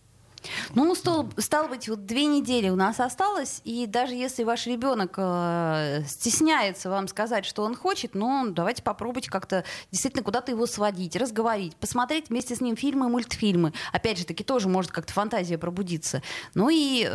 Ну, 0.75 0.93
стало, 0.95 1.29
стало 1.38 1.67
быть, 1.67 1.88
вот 1.88 2.06
две 2.06 2.25
недели 2.25 2.69
у 2.69 2.75
нас 2.75 2.99
осталось, 2.99 3.62
и 3.63 3.86
даже 3.88 4.13
если 4.13 4.43
ваш 4.43 4.67
ребенок 4.67 5.15
э, 5.17 6.03
стесняется 6.08 6.89
вам 6.89 7.08
сказать, 7.08 7.45
что 7.45 7.63
он 7.63 7.75
хочет, 7.75 8.15
ну, 8.15 8.49
давайте 8.49 8.84
попробуйте 8.84 9.29
как-то 9.29 9.63
действительно 9.91 10.23
куда-то 10.23 10.51
его 10.51 10.65
сводить, 10.65 11.15
разговорить, 11.15 11.75
посмотреть 11.75 12.29
вместе 12.29 12.56
с 12.56 12.62
ним 12.62 12.75
фильмы, 12.75 13.10
мультфильмы. 13.10 13.73
Опять 13.91 14.19
же 14.19 14.25
таки, 14.25 14.43
тоже 14.43 14.67
может 14.67 14.91
как-то 14.91 15.13
фантазия 15.13 15.58
пробудиться. 15.58 16.21
Ну 16.53 16.69
и 16.71 17.10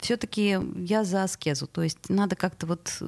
все-таки 0.00 0.58
я 0.76 1.04
за 1.04 1.24
аскезу, 1.24 1.66
то 1.66 1.82
есть 1.82 2.08
надо 2.08 2.36
как-то 2.36 2.66
вот... 2.66 3.02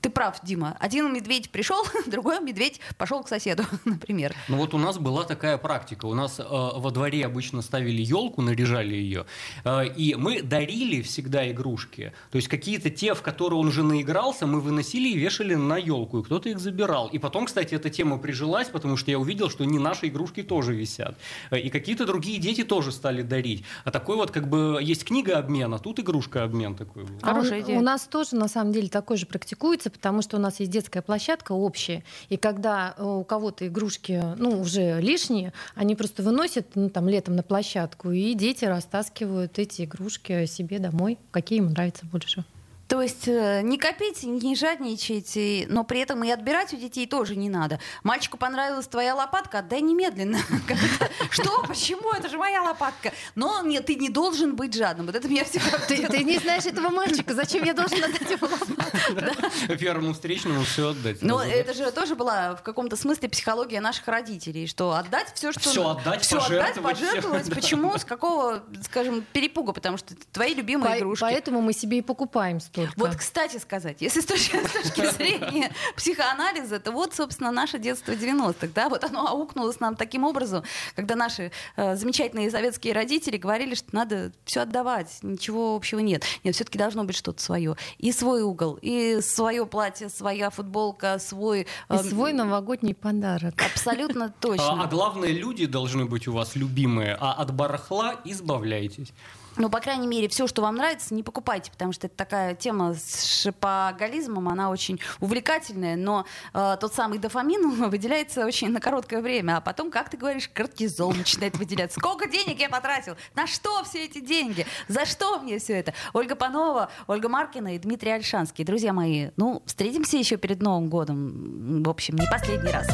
Ты 0.00 0.10
прав, 0.10 0.38
Дима. 0.42 0.76
Один 0.78 1.12
медведь 1.12 1.50
пришел, 1.50 1.84
другой 2.06 2.40
медведь 2.40 2.80
пошел 2.96 3.22
к 3.22 3.28
соседу, 3.28 3.64
например. 3.84 4.34
Ну 4.48 4.56
вот 4.56 4.74
у 4.74 4.78
нас 4.78 4.98
была 4.98 5.24
такая 5.24 5.58
практика. 5.58 6.06
У 6.06 6.14
нас 6.14 6.38
э, 6.38 6.44
во 6.44 6.90
дворе 6.90 7.24
обычно 7.26 7.62
ставили 7.62 8.02
елку, 8.02 8.42
наряжали 8.42 8.75
ее, 8.84 9.26
э, 9.64 9.86
и 9.96 10.14
мы 10.14 10.42
дарили 10.42 11.02
всегда 11.02 11.50
игрушки. 11.50 12.12
То 12.30 12.36
есть 12.36 12.48
какие-то 12.48 12.90
те, 12.90 13.14
в 13.14 13.22
которые 13.22 13.58
он 13.58 13.68
уже 13.68 13.82
наигрался, 13.82 14.46
мы 14.46 14.60
выносили 14.60 15.08
и 15.08 15.18
вешали 15.18 15.54
на 15.54 15.76
елку, 15.76 16.18
и 16.20 16.22
кто-то 16.22 16.48
их 16.48 16.58
забирал. 16.58 17.08
И 17.08 17.18
потом, 17.18 17.46
кстати, 17.46 17.74
эта 17.74 17.90
тема 17.90 18.18
прижилась, 18.18 18.68
потому 18.68 18.96
что 18.96 19.10
я 19.10 19.18
увидел, 19.18 19.50
что 19.50 19.64
не 19.64 19.78
наши 19.78 20.08
игрушки 20.08 20.42
тоже 20.42 20.74
висят. 20.74 21.16
Э, 21.50 21.58
И 21.58 21.70
какие-то 21.70 22.06
другие 22.06 22.38
дети 22.38 22.64
тоже 22.64 22.92
стали 22.92 23.22
дарить. 23.22 23.64
А 23.84 23.90
такой 23.90 24.16
вот 24.16 24.30
как 24.30 24.48
бы 24.48 24.78
есть 24.82 25.04
книга 25.04 25.38
обмена, 25.38 25.78
тут 25.78 26.00
игрушка 26.00 26.44
обмен 26.44 26.74
такой 26.74 27.04
был. 27.04 27.14
А 27.22 27.26
Хорошая 27.34 27.60
у, 27.60 27.62
идея. 27.62 27.78
у 27.78 27.82
нас 27.82 28.02
тоже, 28.06 28.36
на 28.36 28.48
самом 28.48 28.72
деле, 28.72 28.88
такой 28.88 29.16
же 29.16 29.26
практикуется, 29.26 29.90
потому 29.90 30.22
что 30.22 30.36
у 30.36 30.40
нас 30.40 30.60
есть 30.60 30.70
детская 30.70 31.02
площадка 31.02 31.52
общая, 31.52 32.02
и 32.28 32.36
когда 32.36 32.94
э, 32.96 33.04
у 33.04 33.24
кого-то 33.24 33.66
игрушки, 33.66 34.22
ну, 34.36 34.60
уже 34.60 35.00
лишние, 35.00 35.52
они 35.74 35.94
просто 35.94 36.22
выносят, 36.22 36.66
ну, 36.74 36.90
там, 36.90 37.08
летом 37.08 37.36
на 37.36 37.42
площадку, 37.42 38.10
и 38.10 38.34
дети 38.34 38.64
растаскивают 38.68 39.58
эти 39.58 39.82
игрушки 39.82 40.46
себе 40.46 40.78
домой, 40.78 41.18
какие 41.30 41.58
им 41.58 41.70
нравятся 41.70 42.06
больше. 42.06 42.44
То 42.88 43.02
есть 43.02 43.26
э, 43.26 43.62
не 43.62 43.78
копите, 43.78 44.28
не 44.28 44.54
жадничайте, 44.54 45.66
но 45.68 45.82
при 45.82 46.00
этом 46.00 46.22
и 46.22 46.30
отбирать 46.30 46.72
у 46.72 46.76
детей 46.76 47.06
тоже 47.06 47.34
не 47.34 47.48
надо. 47.48 47.80
Мальчику 48.04 48.36
понравилась 48.36 48.86
твоя 48.86 49.14
лопатка, 49.14 49.58
отдай 49.58 49.80
немедленно. 49.80 50.38
Что? 51.30 51.64
Почему? 51.66 52.12
Это 52.12 52.28
же 52.28 52.38
моя 52.38 52.62
лопатка. 52.62 53.12
Но 53.34 53.62
нет, 53.62 53.86
ты 53.86 53.96
не 53.96 54.08
должен 54.08 54.54
быть 54.54 54.74
жадным. 54.74 55.06
Вот 55.06 55.16
это 55.16 55.28
меня 55.28 55.44
всегда... 55.44 55.78
Ты, 55.86 56.06
ты 56.08 56.24
не 56.24 56.38
знаешь 56.38 56.64
этого 56.64 56.90
мальчика, 56.90 57.34
зачем 57.34 57.64
я 57.64 57.72
должен 57.72 58.02
отдать 58.02 58.30
ему 58.30 58.48
лопатку? 58.48 59.76
Первому 59.78 60.14
встречному 60.14 60.62
все 60.64 60.90
отдать. 60.90 61.22
Но 61.22 61.42
это 61.42 61.74
же 61.74 61.90
тоже 61.90 62.14
была 62.14 62.56
в 62.56 62.62
каком-то 62.62 62.96
смысле 62.96 63.28
психология 63.28 63.80
наших 63.80 64.06
родителей, 64.08 64.66
что 64.66 64.92
отдать 64.92 65.32
все, 65.34 65.52
что 65.52 65.60
Всё 65.60 65.88
отдать, 65.90 66.22
всё 66.22 66.38
отдать, 66.40 66.80
пожертвовать. 66.80 67.50
Почему? 67.54 67.96
С 67.96 68.04
какого, 68.04 68.62
скажем, 68.82 69.24
перепуга? 69.32 69.72
Потому 69.72 69.96
что 69.96 70.14
твои 70.32 70.54
любимые 70.54 70.98
игрушки. 70.98 71.22
Поэтому 71.22 71.60
мы 71.60 71.72
себе 71.72 71.98
и 71.98 72.02
покупаем 72.02 72.60
столько. 72.84 73.00
Вот, 73.00 73.16
кстати 73.16 73.58
сказать, 73.58 73.96
если 74.00 74.20
с 74.20 74.26
точки, 74.26 74.56
с 74.56 74.70
точки 74.70 75.10
зрения 75.16 75.72
психоанализа, 75.96 76.80
то 76.80 76.92
вот, 76.92 77.14
собственно, 77.14 77.50
наше 77.50 77.78
детство 77.78 78.12
90-х, 78.12 78.68
да, 78.74 78.88
вот 78.88 79.04
оно 79.04 79.26
аукнулось 79.26 79.80
нам 79.80 79.96
таким 79.96 80.24
образом, 80.24 80.64
когда 80.94 81.16
наши 81.16 81.52
э, 81.76 81.96
замечательные 81.96 82.50
советские 82.50 82.92
родители 82.92 83.36
говорили, 83.36 83.74
что 83.74 83.94
надо 83.94 84.32
все 84.44 84.60
отдавать, 84.60 85.18
ничего 85.22 85.74
общего 85.74 86.00
нет. 86.00 86.24
Нет, 86.44 86.54
все-таки 86.54 86.78
должно 86.78 87.04
быть 87.04 87.16
что-то 87.16 87.42
свое. 87.42 87.76
И 87.98 88.12
свой 88.12 88.42
угол, 88.42 88.78
и 88.80 89.20
свое 89.20 89.66
платье, 89.66 90.08
своя 90.08 90.50
футболка, 90.50 91.18
свой... 91.18 91.62
И 91.62 91.66
э, 91.88 92.02
свой 92.02 92.32
новогодний 92.32 92.94
подарок. 92.94 93.54
Абсолютно 93.62 94.26
А, 94.26 94.28
а 94.28 94.32
точно. 94.40 94.86
главное, 94.90 95.30
люди 95.30 95.66
должны 95.66 96.04
быть 96.06 96.28
у 96.28 96.32
вас 96.32 96.56
любимые, 96.56 97.16
а 97.18 97.32
от 97.32 97.54
барахла 97.54 98.16
избавляйтесь. 98.24 99.12
Ну, 99.58 99.70
по 99.70 99.80
крайней 99.80 100.06
мере, 100.06 100.28
все, 100.28 100.46
что 100.46 100.60
вам 100.60 100.76
нравится, 100.76 101.14
не 101.14 101.22
покупайте, 101.22 101.70
потому 101.70 101.92
что 101.92 102.08
это 102.08 102.16
такая 102.16 102.54
тема 102.54 102.94
с 102.94 103.24
шипоголизмом, 103.24 104.48
она 104.48 104.70
очень 104.70 105.00
увлекательная, 105.20 105.96
но 105.96 106.26
э, 106.52 106.76
тот 106.78 106.92
самый 106.92 107.18
дофамин 107.18 107.88
выделяется 107.90 108.44
очень 108.44 108.70
на 108.70 108.80
короткое 108.80 109.22
время, 109.22 109.56
а 109.56 109.60
потом, 109.62 109.90
как 109.90 110.10
ты 110.10 110.18
говоришь, 110.18 110.50
кортизол 110.52 111.12
начинает 111.12 111.56
выделяться. 111.56 111.98
Сколько 111.98 112.28
денег 112.28 112.60
я 112.60 112.68
потратил? 112.68 113.16
На 113.34 113.46
что 113.46 113.82
все 113.84 114.04
эти 114.04 114.20
деньги? 114.20 114.66
За 114.88 115.06
что 115.06 115.38
мне 115.38 115.58
все 115.58 115.78
это? 115.78 115.94
Ольга 116.12 116.36
Панова, 116.36 116.90
Ольга 117.06 117.28
Маркина 117.28 117.76
и 117.76 117.78
Дмитрий 117.78 118.10
Альшанский. 118.10 118.64
Друзья 118.64 118.92
мои, 118.92 119.30
ну, 119.36 119.62
встретимся 119.64 120.18
еще 120.18 120.36
перед 120.36 120.60
Новым 120.60 120.90
годом. 120.90 121.82
В 121.82 121.88
общем, 121.88 122.16
не 122.16 122.26
последний 122.30 122.70
раз. 122.70 122.86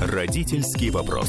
Родительский 0.00 0.90
вопрос. 0.90 1.28